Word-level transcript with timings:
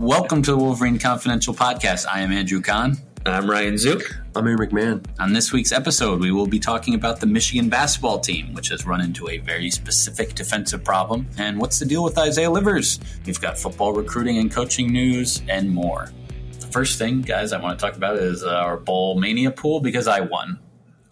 Welcome 0.00 0.42
to 0.42 0.50
the 0.50 0.56
Wolverine 0.56 0.98
Confidential 0.98 1.54
Podcast. 1.54 2.04
I 2.12 2.20
am 2.22 2.32
Andrew 2.32 2.60
Kahn. 2.60 2.96
I'm 3.24 3.48
Ryan 3.48 3.74
Zuke. 3.74 4.02
I'm 4.34 4.44
Aaron 4.44 4.58
McMann. 4.58 5.06
On 5.20 5.32
this 5.32 5.52
week's 5.52 5.70
episode, 5.70 6.20
we 6.20 6.32
will 6.32 6.48
be 6.48 6.58
talking 6.58 6.94
about 6.94 7.20
the 7.20 7.26
Michigan 7.26 7.68
basketball 7.68 8.18
team, 8.18 8.52
which 8.54 8.70
has 8.70 8.84
run 8.86 9.00
into 9.00 9.28
a 9.28 9.38
very 9.38 9.70
specific 9.70 10.34
defensive 10.34 10.82
problem, 10.82 11.28
and 11.38 11.60
what's 11.60 11.78
the 11.78 11.86
deal 11.86 12.02
with 12.02 12.18
Isaiah 12.18 12.50
Livers. 12.50 12.98
We've 13.24 13.40
got 13.40 13.56
football 13.56 13.92
recruiting 13.92 14.38
and 14.38 14.50
coaching 14.50 14.92
news, 14.92 15.42
and 15.48 15.70
more. 15.70 16.10
The 16.58 16.66
first 16.66 16.98
thing, 16.98 17.22
guys, 17.22 17.52
I 17.52 17.60
want 17.60 17.78
to 17.78 17.86
talk 17.86 17.96
about 17.96 18.16
is 18.16 18.42
our 18.42 18.76
Bowl 18.76 19.20
Mania 19.20 19.52
pool 19.52 19.78
because 19.78 20.08
I 20.08 20.20
won. 20.20 20.58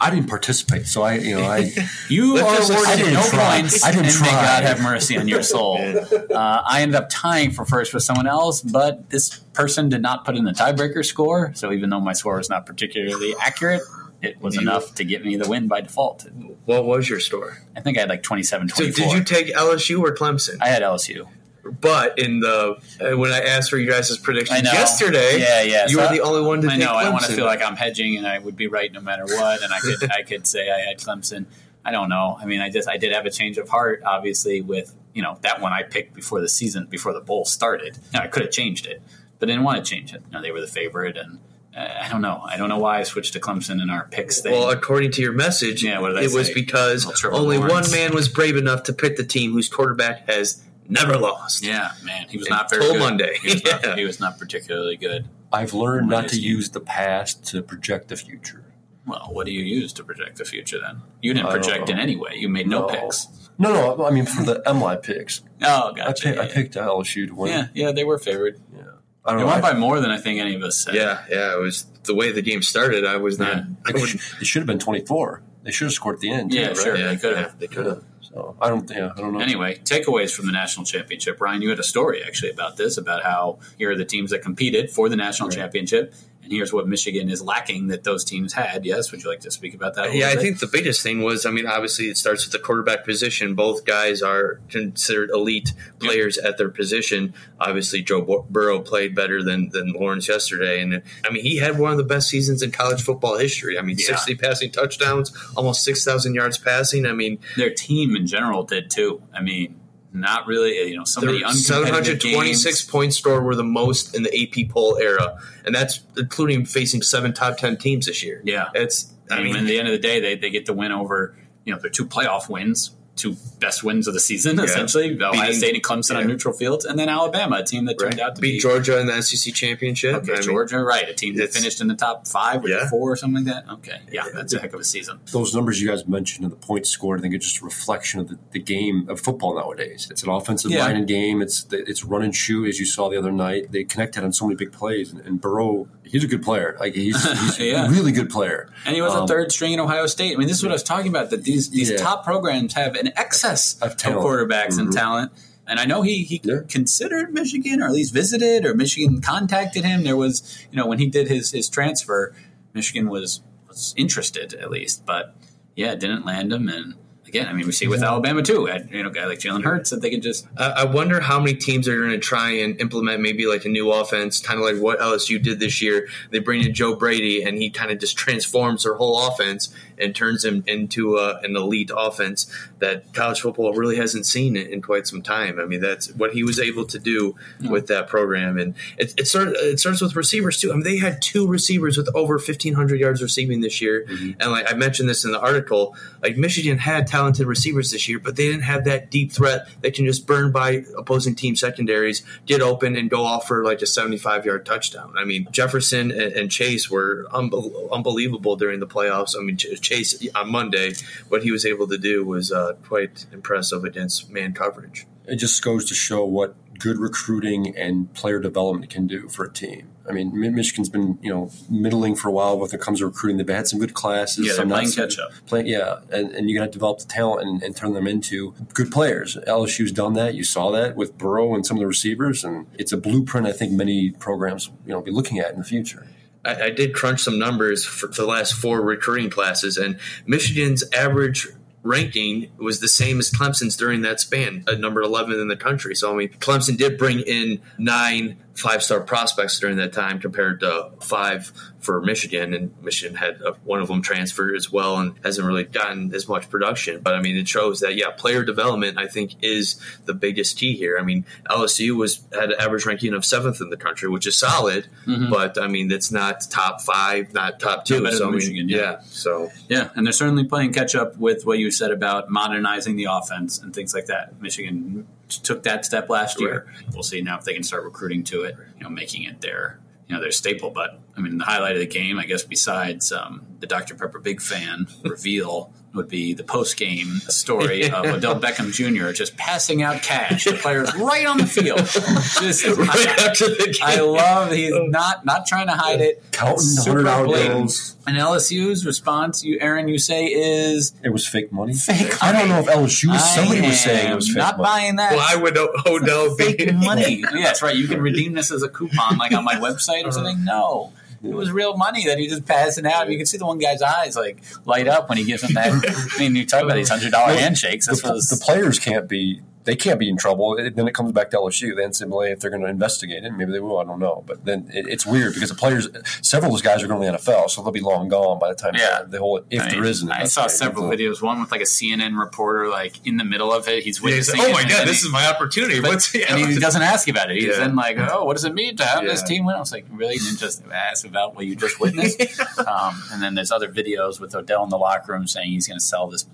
I 0.03 0.11
didn't 0.11 0.29
participate, 0.29 0.87
so 0.87 1.03
I, 1.03 1.15
you 1.15 1.37
know, 1.37 1.45
I 1.45 1.71
you 2.09 2.37
are 2.37 2.57
just- 2.57 2.71
I 2.73 2.75
awarded 2.75 2.97
didn't 2.99 3.15
no 3.15 3.21
points, 3.21 3.85
I 3.85 3.93
didn't 3.93 4.07
and 4.07 4.21
may 4.21 4.29
try. 4.29 4.43
God 4.43 4.63
have 4.65 4.83
mercy 4.83 5.17
on 5.17 5.29
your 5.29 5.43
soul. 5.45 5.79
uh, 6.35 6.63
I 6.67 6.83
ended 6.83 6.97
up 6.97 7.07
tying 7.09 7.53
for 7.53 7.65
first 7.65 7.95
with 7.95 8.03
someone 8.03 8.27
else, 8.27 8.63
but 8.63 9.11
this 9.11 9.39
person 9.53 9.89
did 9.89 10.03
not 10.03 10.25
put 10.25 10.37
in 10.37 10.45
the 10.45 10.51
tiebreaker 10.51 11.05
score. 11.05 11.53
So 11.55 11.71
even 11.73 11.91
though 11.91 12.01
my 12.01 12.15
score 12.15 12.37
was 12.39 12.51
not 12.51 12.67
particularly 12.67 13.35
accurate, 13.41 13.83
it 14.21 14.41
was 14.41 14.59
enough 14.59 14.95
to 14.97 15.05
get 15.05 15.25
me 15.25 15.37
the 15.37 15.49
win 15.49 15.69
by 15.69 15.81
default. 15.83 16.27
What 16.65 16.85
was 16.85 17.09
your 17.09 17.21
score? 17.21 17.59
I 17.77 17.81
think 17.81 17.97
I 17.97 18.01
had 18.01 18.09
like 18.09 18.23
27, 18.23 18.69
So 18.71 18.85
did 18.85 18.99
you 18.99 19.23
take 19.25 19.49
LSU 19.55 20.01
or 20.01 20.15
Clemson? 20.15 20.59
I 20.61 20.69
had 20.69 20.83
LSU. 20.83 21.29
But 21.65 22.19
in 22.19 22.41
the 22.41 22.77
uh, 23.01 23.17
when 23.17 23.31
I 23.33 23.41
asked 23.41 23.71
for 23.71 23.79
you 23.79 23.89
guys' 23.91 24.17
predictions 24.19 24.63
yesterday, 24.63 25.39
Yeah, 25.39 25.63
yeah. 25.63 25.83
you 25.85 25.97
So 25.97 26.03
were 26.03 26.13
the 26.15 26.21
only 26.23 26.43
one 26.47 26.61
to 26.63 26.69
I 26.69 26.77
know. 26.77 26.93
I 26.95 27.09
want 27.11 27.25
to 27.25 27.33
feel 27.33 27.45
like 27.47 27.63
I'm 27.63 27.77
hedging, 27.77 28.17
and 28.17 28.27
I 28.27 28.39
would 28.39 28.57
be 28.57 28.67
right 28.67 28.93
no 28.93 29.01
matter 29.01 29.25
what. 29.25 29.63
And 29.63 29.73
I 29.73 29.79
could, 29.79 30.11
I 30.13 30.23
could 30.23 30.47
say 30.47 30.71
I 30.71 30.81
had 30.81 30.99
Clemson. 30.99 31.47
I 31.85 31.91
don't 31.91 32.09
know. 32.09 32.37
I 32.41 32.47
mean, 32.47 32.61
I 32.61 32.71
just, 32.71 32.89
I 32.89 32.97
did 32.97 33.13
have 33.13 33.27
a 33.27 33.31
change 33.31 33.59
of 33.59 33.69
heart, 33.69 34.03
obviously, 34.05 34.61
with 34.61 34.95
you 35.15 35.23
know 35.23 35.39
that 35.43 35.61
one 35.61 35.73
I 35.73 35.83
picked 35.83 36.15
before 36.15 36.41
the 36.41 36.49
season, 36.49 36.87
before 36.87 37.13
the 37.13 37.21
bowl 37.21 37.45
started. 37.45 37.99
Now, 38.13 38.23
I 38.23 38.27
could 38.29 38.43
have 38.43 38.51
changed 38.53 38.87
it, 38.87 39.03
but 39.39 39.49
I 39.49 39.53
didn't 39.53 39.65
want 39.65 39.85
to 39.85 39.89
change 39.89 40.13
it. 40.15 40.23
You 40.27 40.33
know, 40.33 40.43
they 40.43 40.51
were 40.53 40.61
the 40.61 40.67
favorite, 40.67 41.17
and 41.17 41.39
uh, 41.77 41.89
I 42.03 42.09
don't 42.09 42.23
know. 42.23 42.41
I 42.45 42.57
don't 42.57 42.69
know 42.69 42.79
why 42.79 42.99
I 42.99 43.03
switched 43.03 43.33
to 43.35 43.41
Clemson 43.41 43.81
in 43.83 43.91
our 43.91 44.07
picks 44.11 44.41
thing. 44.41 44.53
Well, 44.53 44.71
according 44.71 45.11
to 45.13 45.23
your 45.23 45.33
message, 45.33 45.83
Yeah, 45.85 46.01
I 46.01 46.23
it 46.23 46.33
was 46.33 46.51
because 46.51 47.25
only 47.25 47.59
Lawrence. 47.59 47.91
one 47.91 47.99
man 47.99 48.15
was 48.15 48.29
brave 48.29 48.57
enough 48.57 48.85
to 48.85 48.93
pick 48.93 49.17
the 49.17 49.25
team 49.25 49.53
whose 49.53 49.69
quarterback 49.69 50.29
has 50.29 50.63
never 50.89 51.17
lost. 51.17 51.65
yeah, 51.65 51.93
man, 52.05 52.27
he 52.29 52.39
was 52.39 52.49
not 52.51 52.69
very 52.71 52.83
Until 52.85 52.95
good. 53.01 53.05
Monday. 53.05 53.37
He 53.43 53.53
was, 53.55 53.63
Yeah. 53.67 53.81
not, 53.85 53.99
he 53.99 54.05
was 54.05 54.21
not 54.21 54.39
particularly 54.39 54.97
good. 54.97 55.29
I've 55.53 55.75
learned 55.75 56.09
not 56.09 56.29
to 56.29 56.37
he? 56.37 56.43
use 56.43 56.71
the 56.71 56.81
past 56.81 57.45
to 57.49 57.63
project 57.63 58.09
the 58.09 58.17
future. 58.17 58.65
Well, 59.07 59.29
what 59.33 59.47
do 59.47 59.53
you 59.53 59.63
use 59.65 59.93
to 59.95 60.05
project 60.05 60.39
the 60.39 60.45
future 60.45 60.81
then? 60.81 61.03
You 61.21 61.35
didn't 61.35 61.49
I 61.49 61.53
project 61.53 61.89
in 61.91 61.99
any 61.99 62.15
way. 62.17 62.35
You 62.37 62.49
made 62.49 62.69
no, 62.69 62.83
No. 62.83 62.87
picks. 62.87 63.27
No, 63.59 63.73
no, 63.97 64.05
I 64.07 64.11
mean 64.11 64.27
for 64.27 64.45
the 64.45 64.63
MLive 64.67 65.03
picks. 65.03 65.43
Oh, 65.63 65.91
I, 65.91 65.97
gotcha. 65.97 66.23
pick, 66.31 66.39
I 66.39 66.49
picked 66.49 66.75
LSU 66.75 67.27
to 67.29 67.35
win. 67.35 67.51
yeah, 67.51 67.67
yeah, 67.75 67.93
they 67.93 68.05
were 68.05 68.19
favored. 68.19 68.61
Yeah. 68.75 68.83
I 69.25 69.31
don't 69.31 69.39
They 69.39 69.45
know. 69.45 69.51
won 69.51 69.59
I- 69.59 69.61
by 69.61 69.75
more 69.79 70.01
than 70.01 70.11
I 70.11 70.19
think 70.19 70.41
any 70.41 70.55
of 70.55 70.63
us 70.63 70.83
said. 70.85 70.95
Yeah, 70.95 71.23
yeah. 71.29 71.55
It 71.55 71.61
was 71.61 71.85
the 72.05 72.15
way 72.15 72.33
the 72.33 72.43
game 72.43 72.63
started. 72.63 73.05
I 73.05 73.17
was 73.19 73.39
not. 73.39 73.57
Yeah. 73.57 73.65
I 73.87 73.91
it, 73.91 74.07
should, 74.07 74.21
it 74.41 74.47
should 74.47 74.61
have 74.63 74.67
been 74.67 74.79
24. 74.79 75.43
They 75.65 75.71
should 75.71 75.85
have 75.87 75.93
scored 75.93 76.17
at 76.17 76.21
the 76.21 76.31
end. 76.33 76.51
too, 76.53 76.59
Yeah, 76.59 76.69
right? 76.69 76.77
sure. 76.77 76.97
Yeah, 76.97 77.07
they 77.09 77.17
could 77.17 77.33
yeah, 77.37 77.43
have. 77.43 77.59
they 77.59 77.67
could 77.69 77.87
have. 77.87 78.05
So 78.23 78.57
I 78.61 78.69
don't. 78.69 78.89
Yeah, 78.91 79.11
I 79.17 79.21
don't 79.21 79.33
know. 79.35 79.41
Anyway, 79.41 79.81
takeaways 79.85 80.35
from 80.35 80.47
the 80.47 80.53
national 80.53 80.87
championship. 80.87 81.41
Ryan, 81.41 81.63
you 81.63 81.71
had 81.71 81.79
a 81.79 81.85
story 81.85 82.23
actually 82.25 82.51
about 82.51 82.77
this, 82.77 82.97
about 82.97 83.23
how 83.23 83.59
here 83.79 83.91
are 83.91 83.97
the 83.97 84.05
teams 84.05 84.31
that 84.31 84.43
competed 84.43 84.91
for 84.91 85.09
the 85.09 85.17
national 85.17 85.49
Right. 85.49 85.59
championship, 85.59 86.15
and 86.43 86.53
here's 86.53 86.73
what 86.73 86.89
Michigan 86.89 87.29
is 87.31 87.41
lacking 87.43 87.87
that 87.89 88.03
those 88.05 88.25
teams 88.25 88.53
had. 88.53 88.85
Yes, 88.85 89.13
would 89.13 89.23
you 89.23 89.31
like 89.31 89.41
to 89.41 89.51
speak 89.51 89.75
about 89.75 89.95
that? 89.95 90.13
Yeah, 90.15 90.29
I 90.31 90.37
think 90.37 90.59
the 90.61 90.67
biggest 90.67 91.01
thing 91.03 91.23
was, 91.23 91.47
I 91.47 91.51
mean, 91.53 91.67
obviously 91.67 92.07
it 92.07 92.17
starts 92.17 92.45
with 92.45 92.53
the 92.53 92.59
quarterback 92.59 93.05
position. 93.05 93.55
Both 93.55 93.85
guys 93.85 94.23
are 94.23 94.61
considered 94.69 95.31
elite 95.31 95.73
players 96.01 96.39
at 96.39 96.59
their 96.59 96.69
position. 96.69 97.33
Obviously, 97.61 98.03
Joe 98.03 98.45
Burrow 98.51 98.81
played 98.81 99.15
better 99.15 99.41
than 99.43 99.69
than 99.71 99.93
Lawrence 99.93 100.27
yesterday, 100.29 100.81
and 100.81 101.03
I 101.25 101.31
mean, 101.31 101.45
he 101.45 101.59
had 101.59 101.79
one 101.79 101.93
of 101.93 101.97
the 101.99 102.03
best 102.05 102.29
seasons 102.29 102.61
in 102.63 102.73
college 102.73 103.03
football 103.03 103.39
history. 103.39 103.79
I 103.79 103.83
mean, 103.83 103.97
Yeah. 103.99 104.07
sixty 104.07 104.35
passing 104.35 104.73
touchdowns, 104.73 105.33
almost 105.57 105.85
six 105.85 106.05
thousand 106.05 106.35
yards 106.35 106.59
passing. 106.59 107.07
I 107.07 107.13
mean, 107.13 107.39
their 107.57 107.71
team 107.71 108.12
in 108.17 108.27
general 108.27 108.65
did 108.65 108.91
too. 108.91 109.23
I 109.35 109.43
mean, 109.43 109.81
not 110.13 110.47
really. 110.47 110.79
Uh, 110.79 110.85
you 110.85 110.97
know, 110.97 111.05
so 111.05 111.21
many 111.21 111.39
their 111.39 111.49
uncompetitive 111.49 111.55
seven 111.55 111.89
hundred 111.93 112.21
twenty 112.21 112.55
six 112.55 112.83
games. 112.83 112.91
point 112.91 113.15
score 113.15 113.43
were 113.43 113.55
the 113.55 113.65
most 113.65 114.15
in 114.15 114.23
the 114.23 114.31
AP 114.43 114.71
poll 114.71 114.97
era, 114.99 115.39
and 115.65 115.75
that's 115.75 116.01
including 116.17 116.65
facing 116.65 117.03
seven 117.03 117.33
top 117.33 117.57
ten 117.57 117.77
teams 117.77 118.07
this 118.07 118.23
year. 118.23 118.41
Yeah, 118.45 118.69
It's 118.75 119.13
I 119.31 119.37
I 119.37 119.43
mean, 119.43 119.55
mean, 119.55 119.63
at 119.65 119.67
the 119.69 119.79
end 119.79 119.89
of 119.89 119.93
the 119.93 119.99
day, 119.99 120.21
they, 120.21 120.37
they 120.37 120.51
get 120.51 120.67
the 120.67 120.75
win 120.75 120.93
over 120.93 121.37
you 121.65 121.73
know 121.73 121.81
their 121.81 121.91
two 121.91 122.07
playoff 122.07 122.49
wins, 122.49 122.95
two 123.15 123.37
best 123.61 123.85
wins 123.85 124.09
of 124.09 124.15
the 124.15 124.21
season, 124.21 124.59
essentially. 124.59 125.15
Ohio 125.23 125.33
Beating- 125.43 125.55
State 125.57 125.75
and 125.75 125.83
Clemson 125.85 126.17
on 126.17 126.27
neutral 126.27 126.55
fields, 126.55 126.85
and 126.85 126.99
then 126.99 127.09
Alabama, 127.09 127.57
a 127.57 127.65
team 127.65 127.85
that 127.85 127.99
turned 127.99 128.15
right? 128.15 128.23
out 128.23 128.37
to 128.37 128.41
beat 128.43 128.53
be 128.53 128.59
Georgia 128.59 128.99
in 128.99 129.07
the 129.07 129.23
SEC 129.23 129.53
championship. 129.55 130.15
Okay, 130.17 130.33
I 130.33 130.35
mean, 130.37 130.43
Georgia, 130.45 130.79
right? 130.83 131.09
A 131.09 131.15
team 131.15 131.37
that 131.37 131.53
finished 131.53 131.81
in 131.81 131.89
the 131.89 131.95
top 131.95 132.27
five 132.27 132.65
or 132.65 132.69
Yeah. 132.69 132.89
four 132.89 133.13
or 133.13 133.17
something 133.17 133.45
like 133.45 133.55
that. 133.55 133.71
Okay, 133.75 133.99
yeah, 134.11 134.25
that's 134.35 134.55
a 134.55 134.59
heck 134.61 134.73
of 134.73 134.81
a 134.81 134.85
season. 134.85 135.21
Those 135.31 135.55
numbers 135.55 135.81
you 135.81 135.89
guys 135.89 136.07
mentioned 136.09 136.45
and 136.45 136.53
the 136.53 136.57
points 136.57 136.89
scored, 136.89 137.21
I 137.21 137.23
think 137.23 137.35
it's 137.35 137.47
just 137.51 137.61
a 137.63 137.65
reflection 137.65 138.21
of 138.21 138.29
the, 138.29 138.39
the 138.53 138.61
game 138.61 139.09
of 139.09 139.21
football 139.21 139.55
nowadays. 139.57 140.09
It's 140.11 140.23
an 140.23 140.31
offensive 140.31 140.71
Yeah. 140.71 140.85
minded 140.87 141.07
game. 141.07 141.43
It's 141.43 141.67
it's 141.71 142.05
run 142.05 142.23
and 142.23 142.35
shoot 142.35 142.67
as 142.69 142.81
you 142.81 142.87
saw 142.87 143.09
the 143.11 143.19
other 143.19 143.33
night. 143.33 143.73
They 143.73 143.85
connected 143.85 144.25
on 144.25 144.33
so 144.33 144.47
many 144.47 144.57
big 144.57 144.73
plays, 144.73 145.13
and, 145.13 145.21
and 145.21 145.41
Burrow, 145.41 145.87
he's 146.03 146.25
a 146.25 146.27
good 146.29 146.43
player. 146.43 146.77
Like 146.81 146.95
he's, 146.95 147.23
he's 147.41 147.59
Yeah. 147.59 147.87
a 147.87 147.91
really 147.91 148.13
good 148.13 148.31
player. 148.31 148.69
And 148.87 148.95
he 148.97 149.03
was 149.03 149.13
a 149.15 149.19
Um, 149.21 149.27
third 149.29 149.53
string 149.53 149.73
in 149.75 149.81
Ohio 149.81 150.07
State. 150.07 150.33
I 150.35 150.37
mean, 150.37 150.49
this 150.49 150.57
is 150.57 150.63
what 150.63 150.71
I 150.71 150.75
was 150.75 150.83
talking 150.83 151.09
about. 151.09 151.31
That 151.31 151.45
these 151.45 151.71
these 151.71 151.91
Yeah. 151.91 151.97
top 151.99 152.25
programs 152.25 152.73
have 152.75 152.97
an 153.07 153.13
excess 153.17 153.77
Of 153.81 153.97
talent. 153.97 154.21
quarterbacks 154.27 154.79
and 154.79 154.89
Mhm. 154.89 154.95
talent. 154.95 155.33
And 155.67 155.79
I 155.79 155.85
know 155.85 156.03
he 156.03 156.25
he 156.25 156.41
Yeah. 156.43 156.61
considered 156.69 157.33
Michigan, 157.33 157.81
or 157.83 157.87
at 157.87 157.93
least 157.93 158.13
visited, 158.13 158.65
or 158.67 158.75
Michigan 158.75 159.21
contacted 159.21 159.85
him. 159.85 160.03
There 160.03 160.17
was, 160.17 160.43
you 160.71 160.77
know, 160.77 160.87
when 160.87 160.99
he 160.99 161.07
did 161.07 161.29
his 161.29 161.53
his 161.53 161.69
transfer, 161.69 162.35
Michigan 162.75 163.09
was 163.09 163.43
was 163.69 163.95
interested 163.97 164.55
at 164.55 164.71
least, 164.71 165.07
but 165.07 165.35
yeah, 165.77 165.95
didn't 165.95 166.27
land 166.27 166.53
him. 166.53 166.69
And 166.69 166.95
again, 167.33 167.49
I 167.49 167.55
mean, 167.55 167.65
we 167.65 167.73
see 167.73 167.89
with 167.89 168.03
Alabama 168.03 168.43
too. 168.43 168.67
Had, 168.67 168.91
you 168.91 169.03
know, 169.03 169.09
a 169.09 169.13
guy 169.13 169.25
like 169.25 169.39
Jalen 169.39 169.65
Hurts 169.65 169.89
that 169.89 170.03
they 170.03 170.11
could 170.11 170.23
just 170.23 170.47
I 170.59 170.83
I 170.83 170.85
wonder 170.85 171.19
how 171.21 171.41
many 171.41 171.55
teams 171.57 171.89
are 171.89 171.99
going 171.99 172.11
to 172.11 172.19
try 172.19 172.51
and 172.51 172.79
implement 172.79 173.23
maybe 173.23 173.47
like 173.47 173.65
a 173.65 173.71
new 173.71 173.91
offense, 173.91 174.39
kind 174.39 174.61
of 174.61 174.67
like 174.67 174.83
what 174.83 174.99
LSU 174.99 175.43
did 175.43 175.59
this 175.59 175.81
year. 175.81 176.09
They 176.31 176.41
bring 176.41 176.63
in 176.63 176.75
Joe 176.75 176.95
Brady, 176.95 177.43
and 177.43 177.57
he 177.57 177.71
kind 177.71 177.91
of 177.91 177.99
just 177.99 178.19
transforms 178.19 178.85
their 178.85 178.95
whole 178.95 179.29
offense 179.29 179.75
and 179.99 180.15
turns 180.15 180.43
them 180.43 180.63
into 180.67 181.17
a, 181.17 181.39
an 181.41 181.57
elite 181.57 181.91
offense 181.97 182.53
that 182.81 183.15
college 183.15 183.41
football 183.41 183.73
really 183.73 183.97
hasn't 183.97 184.27
seen 184.27 184.57
in, 184.57 184.67
in 184.67 184.83
quite 184.83 185.07
some 185.07 185.23
time. 185.23 185.59
I 185.59 185.65
mean, 185.65 185.81
that's 185.81 186.13
what 186.15 186.33
he 186.33 186.43
was 186.43 186.59
able 186.59 186.85
to 186.87 186.99
do 186.99 187.37
with 187.63 187.87
that 187.87 188.09
program, 188.09 188.59
and 188.59 188.75
it, 188.99 189.15
it, 189.17 189.27
start, 189.27 189.49
it 189.57 189.81
starts 189.81 190.03
with 190.03 190.17
receivers 190.17 190.61
too. 190.61 190.71
I 190.71 190.75
mean, 190.75 190.85
they 190.85 190.99
had 190.99 191.23
two 191.23 191.47
receivers 191.47 191.97
with 191.97 192.09
over 192.15 192.39
fifteen 192.39 192.75
hundred 192.75 193.01
yards 193.01 193.23
receiving 193.23 193.63
this 193.63 193.81
year, 193.81 194.05
mm-hmm. 194.07 194.41
and 194.41 194.51
like 194.51 194.71
I 194.71 194.75
mentioned 194.75 195.09
this 195.09 195.25
in 195.25 195.33
the 195.33 195.41
article, 195.41 195.97
like 196.21 196.37
Michigan 196.37 196.77
had 196.77 197.07
talented 197.23 197.47
receivers 197.47 197.93
this 197.93 198.09
year, 198.09 198.19
but 198.19 198.35
they 198.35 198.49
didn't 198.49 198.65
have 198.65 198.85
that 198.85 199.09
deep 199.11 199.31
threat 199.31 199.69
that 199.81 199.95
can 199.95 200.05
just 200.05 200.27
burn 200.27 200.51
by 200.51 200.85
opposing 200.99 201.37
team 201.37 201.55
secondaries, 201.55 202.25
get 202.47 202.61
open, 202.61 202.97
and 202.97 203.09
go 203.09 203.25
off 203.25 203.47
for 203.47 203.65
like 203.65 203.81
a 203.81 203.87
seventy-five 203.87 204.45
yard 204.45 204.67
touchdown. 204.67 205.15
I 205.17 205.25
mean, 205.25 205.47
Jefferson 205.53 206.11
and, 206.11 206.33
and 206.33 206.51
Chase 206.51 206.91
were 206.91 207.29
unbel- 207.33 207.91
unbelievable 207.93 208.57
during 208.57 208.81
the 208.81 208.89
playoffs. 208.89 209.37
I 209.39 209.43
mean, 209.43 209.57
Ch- 209.57 209.81
Chase 209.81 210.27
on 210.35 210.51
Monday, 210.51 210.95
what 211.29 211.45
he 211.45 211.53
was 211.53 211.65
able 211.65 211.87
to 211.89 211.99
do 211.99 212.25
was 212.25 212.51
uh, 212.51 212.75
quite 212.83 213.27
impressive 213.33 213.85
against 213.85 214.29
man 214.31 214.53
coverage. 214.53 215.07
It 215.27 215.37
just 215.37 215.63
goes 215.63 215.85
to 215.87 215.95
show 215.95 216.25
what 216.25 216.57
good 216.81 216.99
recruiting 216.99 217.77
and 217.77 218.13
player 218.15 218.41
development 218.41 218.91
can 218.91 219.07
do 219.07 219.29
for 219.29 219.45
a 219.45 219.53
team. 219.53 219.89
I 220.09 220.13
mean, 220.13 220.33
Michigan's 220.55 220.89
been 220.89 221.19
you 221.23 221.31
know 221.31 221.51
middling 221.71 222.17
for 222.17 222.29
a 222.29 222.33
while 222.33 222.59
when 222.59 222.71
it 222.73 222.81
comes 222.81 222.99
to 222.99 223.07
recruiting. 223.07 223.37
They've 223.37 223.49
had 223.49 223.69
some 223.69 223.79
good 223.79 223.95
classes. 223.95 224.47
Yeah, 224.47 224.55
some 224.55 224.69
playing 224.69 224.93
catch 224.93 225.19
up. 225.19 225.31
Play, 225.47 225.65
yeah, 225.65 226.01
and, 226.11 226.31
and 226.33 226.51
you 226.51 226.59
got 226.59 226.67
to 226.67 226.71
develop 226.71 226.99
the 226.99 227.07
talent 227.07 227.49
and, 227.49 227.63
and, 227.63 227.77
turn 227.77 227.95
them 227.95 228.07
into 228.07 228.55
good 228.75 228.91
players. 228.91 229.37
LSU's 229.47 229.93
done 229.93 230.15
that. 230.15 230.35
You 230.35 230.45
saw 230.45 230.71
that 230.73 230.97
with 230.97 231.17
Burrow 231.17 231.55
and 231.55 231.65
some 231.65 231.77
of 231.77 231.81
the 231.81 231.87
receivers, 231.87 232.45
and 232.45 232.67
it's 232.75 232.93
a 232.93 232.97
blueprint 232.97 233.47
I 233.47 233.53
think 233.53 233.73
many 233.73 234.11
programs 234.11 234.71
you 234.87 234.93
know 234.93 235.01
be 235.01 235.11
looking 235.11 235.39
at 235.39 235.53
in 235.53 235.59
the 235.59 235.65
future. 235.65 236.07
I, 236.45 236.65
I 236.65 236.71
did 236.71 236.95
crunch 236.95 237.21
some 237.21 237.39
numbers 237.39 237.85
for, 237.85 238.13
for 238.13 238.23
the 238.23 238.29
last 238.29 238.55
four 238.55 238.81
recruiting 238.81 239.31
classes, 239.31 239.77
and 239.77 239.99
Michigan's 240.27 240.85
average 240.93 241.49
ranking 241.83 242.51
was 242.59 242.81
the 242.81 242.89
same 242.89 243.19
as 243.19 243.31
Clemson's 243.31 243.77
during 243.77 244.03
that 244.03 244.21
span, 244.21 244.65
at 244.69 244.81
number 244.81 245.03
11 245.03 245.39
in 245.39 245.49
the 245.49 245.57
country. 245.57 245.95
So, 245.95 246.13
I 246.13 246.17
mean, 246.17 246.29
Clemson 246.31 246.77
did 246.77 246.97
bring 246.99 247.21
in 247.21 247.61
nine 247.79 248.39
five 248.55 248.83
star 248.83 249.01
prospects 249.01 249.59
during 249.59 249.77
that 249.77 249.93
time 249.93 250.19
compared 250.19 250.61
to 250.61 250.91
five 251.01 251.53
for 251.81 252.01
Michigan, 252.01 252.55
and 252.55 252.75
Michigan 252.83 253.17
had 253.17 253.41
a, 253.41 253.53
one 253.65 253.81
of 253.81 253.89
them 253.89 254.03
transfer 254.03 254.55
as 254.55 254.71
well 254.71 254.99
and 254.99 255.15
hasn't 255.25 255.47
really 255.47 255.65
gotten 255.65 256.15
as 256.15 256.29
much 256.29 256.49
production. 256.49 257.01
But 257.03 257.15
I 257.15 257.21
mean, 257.21 257.37
it 257.37 257.49
shows 257.49 257.81
that 257.81 257.97
yeah, 257.97 258.11
player 258.11 258.45
development 258.45 258.99
I 258.99 259.07
think 259.07 259.43
is 259.43 259.81
the 260.05 260.15
biggest 260.15 260.59
key 260.59 260.77
here. 260.77 260.97
I 260.99 261.03
mean, 261.03 261.25
LSU 261.51 261.97
was 261.97 262.25
had 262.33 262.53
an 262.53 262.61
average 262.61 262.87
ranking 262.87 263.15
of 263.15 263.25
seventh 263.25 263.61
in 263.61 263.71
the 263.71 263.77
country, 263.77 264.09
which 264.09 264.27
is 264.27 264.39
solid, 264.39 264.89
mm-hmm. 265.07 265.31
but 265.31 265.59
I 265.59 265.67
mean, 265.67 265.89
that's 265.89 266.13
not 266.13 266.43
top 266.51 266.83
five, 266.83 267.33
not 267.33 267.59
top 267.59 267.85
two. 267.85 268.07
so 268.13 268.25
I 268.25 268.27
mean, 268.27 268.35
Michigan, 268.37 268.69
yeah. 268.69 268.79
yeah, 268.79 269.01
so 269.03 269.51
yeah, 269.69 269.91
and 269.95 270.07
they're 270.07 270.13
certainly 270.13 270.45
playing 270.45 270.73
catch 270.73 270.95
up 270.95 271.17
with 271.17 271.45
what 271.45 271.59
you 271.59 271.71
said 271.71 271.91
about 271.91 272.31
modernizing 272.31 272.97
the 272.97 273.07
offense 273.11 273.61
and 273.61 273.75
things 273.75 273.95
like 273.95 274.07
that. 274.07 274.41
Michigan 274.41 275.07
took 275.39 275.63
that 275.65 275.85
step 275.85 276.09
last 276.09 276.41
year. 276.41 276.73
We'll 276.93 277.03
see 277.03 277.21
now 277.21 277.39
if 277.39 277.45
they 277.45 277.55
can 277.55 277.63
start 277.63 277.85
recruiting 277.85 278.25
to 278.25 278.43
it, 278.43 278.57
you 278.77 278.85
know, 278.85 278.91
making 278.91 279.25
it 279.25 279.41
their 279.41 279.81
you 280.09 280.15
know 280.15 280.21
their 280.21 280.33
staple. 280.33 280.71
But 280.71 281.01
I 281.17 281.21
mean, 281.21 281.39
the 281.39 281.45
highlight 281.45 281.75
of 281.75 281.81
the 281.81 281.87
game, 281.87 282.19
I 282.19 282.27
guess, 282.27 282.43
besides 282.43 283.13
um, 283.13 283.47
the 283.61 283.67
Dr 283.67 283.95
Pepper 283.95 284.19
big 284.19 284.41
fan 284.41 284.87
reveal 285.05 285.73
would 285.95 286.09
be 286.09 286.35
the 286.35 286.45
post 286.45 286.77
game 286.77 287.19
story 287.29 287.85
of 287.91 288.05
Odell 288.05 288.41
Beckham 288.41 288.73
Jr. 288.73 289.13
just 289.13 289.37
passing 289.37 289.83
out 289.83 290.03
cash 290.03 290.45
to 290.45 290.55
players 290.55 290.95
right 290.97 291.27
on 291.27 291.39
the 291.39 291.47
field. 291.47 291.79
Just 291.79 292.67
right 292.79 293.09
I, 293.09 293.27
after 293.27 293.49
the 293.49 293.77
game. 293.79 293.83
I 293.83 294.01
love 294.01 294.53
he's 294.53 294.73
not 294.75 295.25
not 295.25 295.47
trying 295.47 295.67
to 295.67 295.75
hide 295.75 296.01
it. 296.01 296.23
Counting 296.33 296.67
hundred 296.79 297.05
dollar 297.05 297.27
bills. 297.27 297.97
And 298.07 298.17
LSU's 298.17 298.85
response, 298.85 299.45
you 299.45 299.59
Aaron, 299.61 299.89
you 299.89 299.99
say 299.99 300.27
is 300.27 300.93
it 301.05 301.11
was 301.11 301.27
fake 301.27 301.53
money. 301.53 301.75
Fake. 301.75 302.23
I 302.23 302.33
don't 302.33 302.49
know 302.49 302.59
if 302.59 302.67
LSU. 302.67 303.17
Somebody 303.19 303.61
was 303.61 303.81
saying 303.81 304.13
it 304.13 304.15
was 304.15 304.29
fake 304.29 304.39
not 304.39 304.59
money. 304.59 304.69
buying 304.69 304.97
that. 304.97 305.15
Why 305.15 305.37
would 305.37 305.57
Odell 305.87 306.37
be 306.37 306.57
fake 306.57 306.75
money? 306.75 307.21
yeah, 307.35 307.43
that's 307.43 307.63
right. 307.63 307.77
You 307.77 307.87
can 307.87 308.01
redeem 308.01 308.33
this 308.33 308.51
as 308.51 308.63
a 308.63 308.69
coupon, 308.69 309.19
like 309.19 309.33
on 309.33 309.45
my 309.45 309.55
website 309.55 310.05
or 310.05 310.09
uh-huh. 310.09 310.13
something. 310.13 310.45
No. 310.45 310.93
It 311.23 311.35
was 311.35 311.53
real 311.53 311.77
money 311.77 312.07
that 312.07 312.19
he 312.19 312.27
just 312.27 312.45
passing 312.45 312.87
out. 312.87 313.09
You 313.09 313.17
can 313.17 313.27
see 313.27 313.39
the 313.39 313.47
one 313.47 313.59
guy's 313.59 313.81
eyes 313.81 314.17
like 314.17 314.43
light 314.65 314.89
up 314.89 315.09
when 315.09 315.19
he 315.19 315.25
gives 315.25 315.43
him 315.43 315.55
that. 315.55 316.11
I 316.17 316.19
mean, 316.19 316.35
you 316.35 316.45
talk 316.45 316.65
about 316.65 316.75
these 316.75 316.89
hundred 316.89 317.13
dollar 317.13 317.35
handshakes. 317.35 317.87
This 317.87 318.03
the, 318.03 318.13
was, 318.13 318.29
the 318.29 318.45
players 318.45 318.79
can't 318.79 319.09
be 319.09 319.41
they 319.65 319.77
can't 319.77 319.99
be 319.99 320.09
in 320.09 320.17
trouble. 320.17 320.57
It, 320.57 320.77
then 320.77 320.89
it 320.89 320.95
comes 320.95 321.13
back 321.13 321.31
to 321.31 321.37
LSU, 321.37 321.75
the 321.75 321.83
NCAA, 321.83 322.33
if 322.33 322.41
they're 322.41 322.51
going 322.51 322.63
to 322.63 322.69
investigate 322.69 323.25
it. 323.25 323.31
Maybe 323.31 323.53
they 323.53 323.61
will. 323.61 323.79
I 323.79 323.85
don't 323.85 323.99
know. 323.99 324.25
But 324.27 324.45
then 324.45 324.69
it, 324.73 324.87
it's 324.89 325.07
weird 325.07 325.35
because 325.35 325.51
the 325.51 325.55
players, 325.55 325.89
several 326.21 326.51
of 326.51 326.55
those 326.55 326.63
guys 326.63 326.83
are 326.83 326.89
going 326.89 327.01
to 327.01 327.13
the 327.13 327.19
NFL, 327.19 327.51
so 327.51 327.63
they'll 327.63 327.73
be 327.73 327.81
long 327.81 328.09
gone 328.09 328.39
by 328.39 328.49
the 328.49 328.55
time 328.55 328.73
yeah. 328.75 329.03
the 329.07 329.19
whole 329.19 329.41
if 329.51 329.61
I 329.61 329.67
mean, 329.67 329.75
there 329.75 329.85
is 329.85 330.03
an. 330.03 330.11
I 330.11 330.25
saw 330.25 330.47
several 330.47 330.85
videos. 330.85 331.23
One 331.23 331.41
with 331.41 331.51
like 331.51 331.61
a 331.61 331.65
CNN 331.65 332.19
reporter, 332.19 332.69
like 332.69 333.07
in 333.07 333.17
the 333.17 333.25
middle 333.25 333.53
of 333.53 333.69
it, 333.69 333.83
he's 333.85 334.03
witnessing. 334.03 334.37
Yeah, 334.37 334.47
he's 334.47 334.55
like, 334.55 334.65
oh 334.65 334.65
my 334.65 334.69
god, 334.69 334.89
this 334.89 335.03
he, 335.03 335.07
is 335.07 335.13
my 335.13 335.29
opportunity. 335.29 335.81
But, 335.81 335.91
What's 335.91 336.15
yeah. 336.15 336.35
and 336.35 336.53
he 336.53 336.59
doesn't 336.59 336.83
ask 336.83 337.09
about 337.09 337.31
it. 337.31 337.37
He's 337.37 337.47
yeah. 337.47 337.59
then 337.59 337.77
like, 337.77 337.99
oh, 337.99 338.25
what 338.25 338.35
does 338.35 338.45
it 338.45 338.55
mean 338.55 338.77
to 338.77 338.85
have 338.85 339.05
this 339.05 339.23
team 339.23 339.45
win? 339.45 339.57
I 339.57 339.61
was 339.61 339.73
like, 339.73 339.87
really? 339.91 340.15
You 340.15 340.21
didn't 340.21 340.39
just 340.39 340.63
ask 340.71 341.07
about 341.07 341.35
what 341.35 341.47
you 341.47 341.57
just 341.57 341.81
witnessed. 341.81 342.21
um, 342.67 343.03
and 343.13 343.23
then 343.23 343.35
there's 343.35 343.53
other 343.53 343.71
videos 343.71 344.21
with 344.21 344.35
Odell 344.35 344.65
in 344.65 344.71
the 344.71 344.79
locker 344.79 345.13
room 345.13 345.27
saying 345.27 345.51
he's 345.51 345.67
going 345.67 345.79
to 345.79 345.85
sell 345.85 346.09
this. 346.09 346.27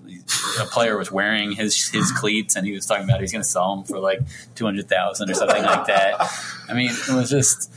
A 0.59 0.65
player 0.65 0.97
was 0.97 1.11
wearing 1.11 1.53
his 1.53 1.89
his 1.89 2.11
cleats, 2.11 2.55
and 2.55 2.65
he 2.65 2.73
was 2.73 2.85
talking 2.85 3.05
about 3.05 3.18
he's 3.19 3.31
going 3.31 3.43
to 3.43 3.47
sell 3.47 3.75
them 3.75 3.85
for 3.85 3.99
like 3.99 4.19
two 4.55 4.65
hundred 4.65 4.89
thousand 4.89 5.29
or 5.29 5.33
something 5.33 5.63
like 5.63 5.87
that. 5.87 6.15
I 6.69 6.73
mean, 6.73 6.91
it 6.91 7.13
was 7.13 7.29
just 7.29 7.71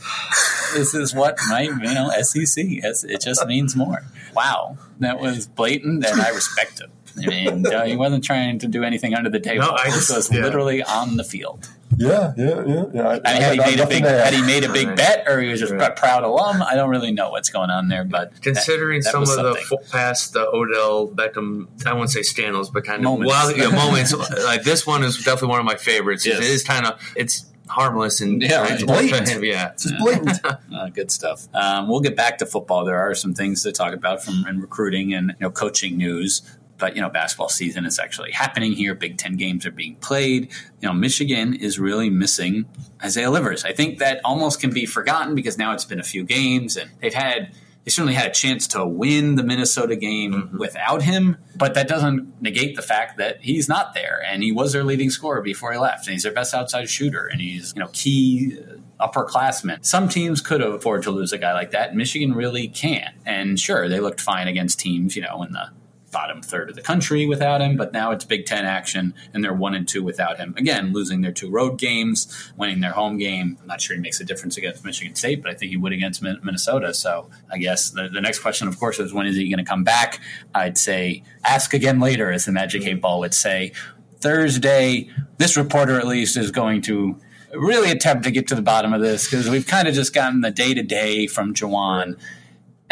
this 0.73 0.93
is 0.93 1.13
what 1.13 1.37
my 1.49 1.61
you 1.61 1.93
know 1.93 2.09
SEC. 2.21 2.65
It 2.65 3.21
just 3.21 3.45
means 3.47 3.75
more. 3.75 4.03
Wow, 4.35 4.77
that 4.99 5.19
was 5.19 5.47
blatant, 5.47 6.05
and 6.05 6.21
I 6.21 6.29
respect 6.29 6.79
him. 6.79 6.91
I 7.21 7.27
mean, 7.27 7.65
uh, 7.73 7.85
he 7.85 7.95
wasn't 7.95 8.23
trying 8.23 8.59
to 8.59 8.67
do 8.67 8.83
anything 8.83 9.13
under 9.13 9.29
the 9.29 9.39
table. 9.39 9.65
No, 9.65 9.71
I 9.71 9.85
just, 9.85 10.09
this 10.09 10.15
was 10.15 10.31
yeah. 10.31 10.41
literally 10.41 10.83
on 10.83 11.17
the 11.17 11.23
field. 11.23 11.69
Yeah, 11.97 12.33
yeah, 12.35 12.63
yeah. 12.65 12.85
yeah. 12.93 13.07
I, 13.07 13.21
I 13.25 13.33
mean, 13.33 13.41
had, 13.41 13.53
he 13.53 13.59
made 13.59 13.79
a 13.79 13.87
big, 13.87 14.03
had 14.03 14.33
he 14.33 14.41
made 14.41 14.63
a 14.63 14.71
big 14.71 14.87
right. 14.87 14.97
bet, 14.97 15.27
or 15.27 15.39
he 15.39 15.49
was 15.49 15.59
just 15.59 15.73
right. 15.73 15.91
a 15.91 15.93
proud 15.93 16.23
alum, 16.23 16.61
I 16.61 16.75
don't 16.75 16.89
really 16.89 17.11
know 17.11 17.29
what's 17.29 17.49
going 17.49 17.69
on 17.69 17.87
there. 17.87 18.03
But 18.03 18.41
considering 18.41 19.01
that, 19.01 19.05
that 19.05 19.11
some 19.11 19.21
of 19.23 19.27
something. 19.27 19.63
the 19.69 19.77
past 19.91 20.33
the 20.33 20.47
Odell 20.47 21.07
Beckham, 21.07 21.67
I 21.85 21.93
won't 21.93 22.09
say 22.09 22.23
scandals, 22.23 22.69
but 22.69 22.83
kind 22.83 22.97
of 22.97 23.03
moments, 23.03 23.31
well, 23.31 23.57
yeah, 23.57 23.69
moments 23.85 24.13
like 24.43 24.63
this 24.63 24.87
one 24.87 25.03
is 25.03 25.17
definitely 25.17 25.49
one 25.49 25.59
of 25.59 25.65
my 25.65 25.75
favorites. 25.75 26.25
Yes. 26.25 26.39
It 26.39 26.45
is 26.45 26.63
kind 26.63 26.85
of 26.85 26.99
it's 27.15 27.45
harmless 27.67 28.21
and 28.21 28.41
yeah, 28.41 28.73
it's 28.73 28.83
blatant. 28.83 29.43
Yeah, 29.43 29.71
it's 29.71 29.83
just 29.83 29.97
blatant. 29.97 30.39
uh, 30.45 30.89
good 30.89 31.11
stuff. 31.11 31.47
Um, 31.53 31.87
we'll 31.87 32.01
get 32.01 32.15
back 32.15 32.37
to 32.39 32.45
football. 32.45 32.85
There 32.85 32.97
are 32.97 33.15
some 33.15 33.33
things 33.33 33.63
to 33.63 33.71
talk 33.71 33.93
about 33.93 34.23
from 34.23 34.45
in 34.47 34.61
recruiting 34.61 35.13
and 35.13 35.29
you 35.29 35.35
know 35.41 35.51
coaching 35.51 35.97
news 35.97 36.41
but 36.83 36.97
you 36.97 37.01
know 37.01 37.09
basketball 37.09 37.47
season 37.47 37.85
is 37.85 37.97
actually 37.97 38.29
happening 38.31 38.73
here 38.73 38.93
big 38.93 39.17
10 39.17 39.37
games 39.37 39.65
are 39.65 39.71
being 39.71 39.95
played 39.95 40.51
you 40.81 40.87
know 40.89 40.91
michigan 40.91 41.53
is 41.53 41.79
really 41.79 42.09
missing 42.09 42.65
isaiah 43.01 43.31
livers 43.31 43.63
i 43.63 43.71
think 43.71 43.99
that 43.99 44.19
almost 44.25 44.59
can 44.59 44.69
be 44.69 44.85
forgotten 44.85 45.33
because 45.33 45.57
now 45.57 45.71
it's 45.71 45.85
been 45.85 46.01
a 46.01 46.03
few 46.03 46.25
games 46.25 46.75
and 46.75 46.91
they've 46.99 47.13
had 47.13 47.55
they 47.85 47.89
certainly 47.89 48.13
had 48.13 48.27
a 48.27 48.33
chance 48.33 48.67
to 48.67 48.85
win 48.85 49.35
the 49.35 49.43
minnesota 49.43 49.95
game 49.95 50.33
mm-hmm. 50.33 50.57
without 50.57 51.03
him 51.03 51.37
but 51.55 51.73
that 51.73 51.87
doesn't 51.87 52.41
negate 52.41 52.75
the 52.75 52.81
fact 52.81 53.17
that 53.17 53.37
he's 53.39 53.69
not 53.69 53.93
there 53.93 54.21
and 54.27 54.43
he 54.43 54.51
was 54.51 54.73
their 54.73 54.83
leading 54.83 55.09
scorer 55.09 55.41
before 55.41 55.71
he 55.71 55.79
left 55.79 56.05
and 56.05 56.11
he's 56.11 56.23
their 56.23 56.33
best 56.33 56.53
outside 56.53 56.89
shooter 56.89 57.27
and 57.27 57.39
he's 57.39 57.71
you 57.77 57.79
know 57.79 57.87
key 57.93 58.59
upperclassmen. 58.99 59.83
Some 59.85 60.07
teams 60.07 60.39
could 60.39 60.61
afford 60.61 61.03
to 61.03 61.11
lose 61.11 61.33
a 61.33 61.37
guy 61.37 61.51
like 61.53 61.71
that. 61.71 61.93
Michigan 61.93 62.33
really 62.33 62.69
can't. 62.69 63.13
And 63.25 63.59
sure, 63.59 63.89
they 63.89 63.99
looked 63.99 64.21
fine 64.21 64.47
against 64.47 64.79
teams, 64.79 65.15
you 65.15 65.23
know, 65.23 65.43
in 65.43 65.51
the 65.51 65.71
bottom 66.13 66.41
third 66.41 66.69
of 66.69 66.75
the 66.75 66.81
country 66.81 67.25
without 67.25 67.59
him, 67.59 67.75
but 67.75 67.91
now 67.91 68.11
it's 68.11 68.23
Big 68.23 68.45
Ten 68.45 68.65
action, 68.65 69.13
and 69.33 69.43
they're 69.43 69.53
one 69.53 69.73
and 69.73 69.85
two 69.85 70.01
without 70.03 70.37
him. 70.37 70.53
Again, 70.55 70.93
losing 70.93 71.21
their 71.21 71.33
two 71.33 71.49
road 71.49 71.77
games, 71.77 72.51
winning 72.55 72.79
their 72.79 72.93
home 72.93 73.17
game. 73.17 73.57
I'm 73.59 73.67
not 73.67 73.81
sure 73.81 73.95
he 73.95 74.01
makes 74.01 74.21
a 74.21 74.23
difference 74.23 74.55
against 74.55 74.85
Michigan 74.85 75.15
State, 75.15 75.41
but 75.41 75.51
I 75.51 75.55
think 75.55 75.71
he 75.71 75.77
would 75.77 75.91
against 75.91 76.21
Minnesota. 76.21 76.93
So 76.93 77.29
I 77.51 77.57
guess 77.57 77.89
the, 77.89 78.07
the 78.07 78.21
next 78.21 78.39
question, 78.39 78.69
of 78.69 78.79
course, 78.79 78.99
is 78.99 79.13
when 79.13 79.25
is 79.25 79.35
he 79.35 79.49
going 79.49 79.63
to 79.63 79.69
come 79.69 79.83
back? 79.83 80.21
I'd 80.55 80.77
say 80.77 81.23
ask 81.43 81.73
again 81.73 81.99
later, 81.99 82.31
as 82.31 82.45
the 82.45 82.53
Magic 82.53 82.85
Eight 82.85 83.01
Ball 83.01 83.19
would 83.19 83.33
say. 83.33 83.73
Thursday, 84.21 85.09
this 85.37 85.57
reporter 85.57 85.99
at 85.99 86.07
least 86.07 86.37
is 86.37 86.49
going 86.49 86.81
to 86.83 87.19
really 87.53 87.91
attempt 87.91 88.23
to 88.23 88.31
get 88.31 88.47
to 88.47 88.55
the 88.55 88.61
bottom 88.61 88.93
of 88.93 89.01
this 89.01 89.29
because 89.29 89.49
we've 89.49 89.67
kind 89.67 89.87
of 89.87 89.93
just 89.93 90.13
gotten 90.13 90.41
the 90.41 90.51
day 90.51 90.73
to 90.73 90.81
day 90.83 91.27
from 91.27 91.53
Juwan 91.53 92.17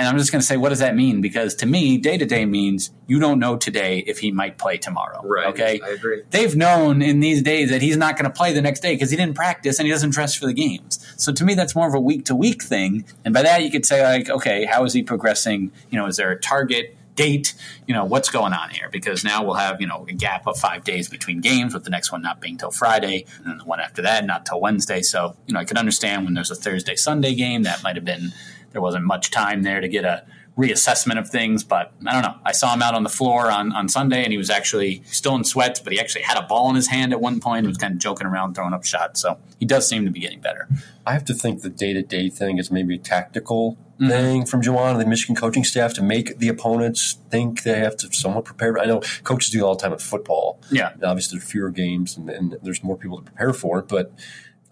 and 0.01 0.07
I'm 0.07 0.17
just 0.17 0.31
going 0.31 0.39
to 0.39 0.45
say, 0.45 0.57
what 0.57 0.69
does 0.69 0.79
that 0.79 0.95
mean? 0.95 1.21
Because 1.21 1.53
to 1.55 1.67
me, 1.67 1.99
day 1.99 2.17
to 2.17 2.25
day 2.25 2.43
means 2.45 2.89
you 3.05 3.19
don't 3.19 3.37
know 3.37 3.55
today 3.55 3.99
if 4.07 4.17
he 4.17 4.31
might 4.31 4.57
play 4.57 4.79
tomorrow. 4.79 5.21
Right. 5.23 5.45
Okay. 5.49 5.79
I 5.79 5.89
agree. 5.89 6.23
They've 6.31 6.55
known 6.55 7.03
in 7.03 7.19
these 7.19 7.43
days 7.43 7.69
that 7.69 7.83
he's 7.83 7.97
not 7.97 8.17
going 8.17 8.25
to 8.25 8.35
play 8.35 8.51
the 8.51 8.63
next 8.63 8.79
day 8.79 8.95
because 8.95 9.11
he 9.11 9.17
didn't 9.17 9.35
practice 9.35 9.77
and 9.77 9.85
he 9.85 9.91
doesn't 9.93 10.09
dress 10.09 10.33
for 10.33 10.47
the 10.47 10.53
games. 10.53 11.05
So 11.17 11.31
to 11.31 11.43
me, 11.43 11.53
that's 11.53 11.75
more 11.75 11.87
of 11.87 11.93
a 11.93 11.99
week 11.99 12.25
to 12.25 12.35
week 12.35 12.63
thing. 12.63 13.05
And 13.23 13.31
by 13.31 13.43
that, 13.43 13.61
you 13.61 13.69
could 13.69 13.85
say, 13.85 14.03
like, 14.03 14.27
okay, 14.27 14.65
how 14.65 14.85
is 14.85 14.93
he 14.93 15.03
progressing? 15.03 15.71
You 15.91 15.99
know, 15.99 16.07
is 16.07 16.17
there 16.17 16.31
a 16.31 16.39
target? 16.39 16.97
date, 17.15 17.53
you 17.87 17.93
know, 17.93 18.05
what's 18.05 18.29
going 18.29 18.53
on 18.53 18.69
here? 18.69 18.89
Because 18.89 19.23
now 19.23 19.43
we'll 19.43 19.55
have, 19.55 19.81
you 19.81 19.85
know, 19.85 20.05
a 20.07 20.13
gap 20.13 20.47
of 20.47 20.57
five 20.57 20.85
days 20.85 21.09
between 21.09 21.41
games, 21.41 21.73
with 21.73 21.83
the 21.83 21.89
next 21.89 22.11
one 22.11 22.21
not 22.21 22.39
being 22.39 22.57
till 22.57 22.71
Friday, 22.71 23.25
and 23.37 23.47
then 23.47 23.57
the 23.57 23.65
one 23.65 23.81
after 23.81 24.01
that 24.03 24.25
not 24.25 24.45
till 24.45 24.61
Wednesday. 24.61 25.01
So, 25.01 25.35
you 25.45 25.53
know, 25.53 25.59
I 25.59 25.65
could 25.65 25.77
understand 25.77 26.23
when 26.23 26.33
there's 26.33 26.51
a 26.51 26.55
Thursday 26.55 26.95
Sunday 26.95 27.35
game, 27.35 27.63
that 27.63 27.83
might 27.83 27.95
have 27.95 28.05
been 28.05 28.31
there 28.71 28.81
wasn't 28.81 29.05
much 29.05 29.31
time 29.31 29.63
there 29.63 29.81
to 29.81 29.87
get 29.87 30.05
a 30.05 30.25
reassessment 30.57 31.17
of 31.17 31.29
things. 31.29 31.63
But 31.63 31.93
I 32.05 32.13
don't 32.13 32.21
know. 32.21 32.35
I 32.45 32.51
saw 32.51 32.73
him 32.73 32.81
out 32.81 32.93
on 32.93 33.03
the 33.03 33.09
floor 33.09 33.49
on, 33.49 33.71
on 33.71 33.89
Sunday, 33.89 34.23
and 34.23 34.31
he 34.31 34.37
was 34.37 34.49
actually 34.49 35.01
still 35.05 35.35
in 35.35 35.43
sweats, 35.43 35.79
but 35.79 35.93
he 35.93 35.99
actually 35.99 36.23
had 36.23 36.37
a 36.37 36.43
ball 36.43 36.69
in 36.69 36.75
his 36.75 36.87
hand 36.87 37.13
at 37.13 37.21
one 37.21 37.39
point 37.39 37.59
and 37.59 37.67
was 37.67 37.77
kind 37.77 37.93
of 37.93 37.99
joking 37.99 38.27
around, 38.27 38.55
throwing 38.55 38.73
up 38.73 38.83
shots. 38.83 39.21
So 39.21 39.37
he 39.59 39.65
does 39.65 39.87
seem 39.87 40.05
to 40.05 40.11
be 40.11 40.19
getting 40.19 40.41
better. 40.41 40.67
I 41.05 41.13
have 41.13 41.25
to 41.25 41.33
think 41.33 41.61
the 41.61 41.69
day 41.69 41.93
to 41.93 42.01
day 42.01 42.29
thing 42.29 42.57
is 42.57 42.69
maybe 42.69 42.95
a 42.95 42.99
tactical 42.99 43.77
mm-hmm. 43.99 44.09
thing 44.09 44.45
from 44.45 44.61
Juwan 44.61 44.91
and 44.91 45.01
the 45.01 45.05
Michigan 45.05 45.35
coaching 45.35 45.63
staff 45.63 45.93
to 45.95 46.03
make 46.03 46.37
the 46.37 46.47
opponents 46.47 47.17
think 47.29 47.63
they 47.63 47.79
have 47.79 47.97
to 47.97 48.13
somewhat 48.13 48.45
prepare. 48.45 48.77
I 48.79 48.85
know 48.85 49.01
coaches 49.23 49.51
do 49.51 49.65
all 49.65 49.75
the 49.75 49.81
time 49.81 49.93
at 49.93 50.01
football. 50.01 50.59
Yeah. 50.69 50.93
Obviously, 51.03 51.37
there 51.37 51.43
are 51.43 51.49
fewer 51.49 51.69
games 51.69 52.17
and, 52.17 52.29
and 52.29 52.57
there's 52.61 52.83
more 52.83 52.97
people 52.97 53.17
to 53.17 53.23
prepare 53.23 53.53
for 53.53 53.79
it, 53.79 53.87
but 53.87 54.13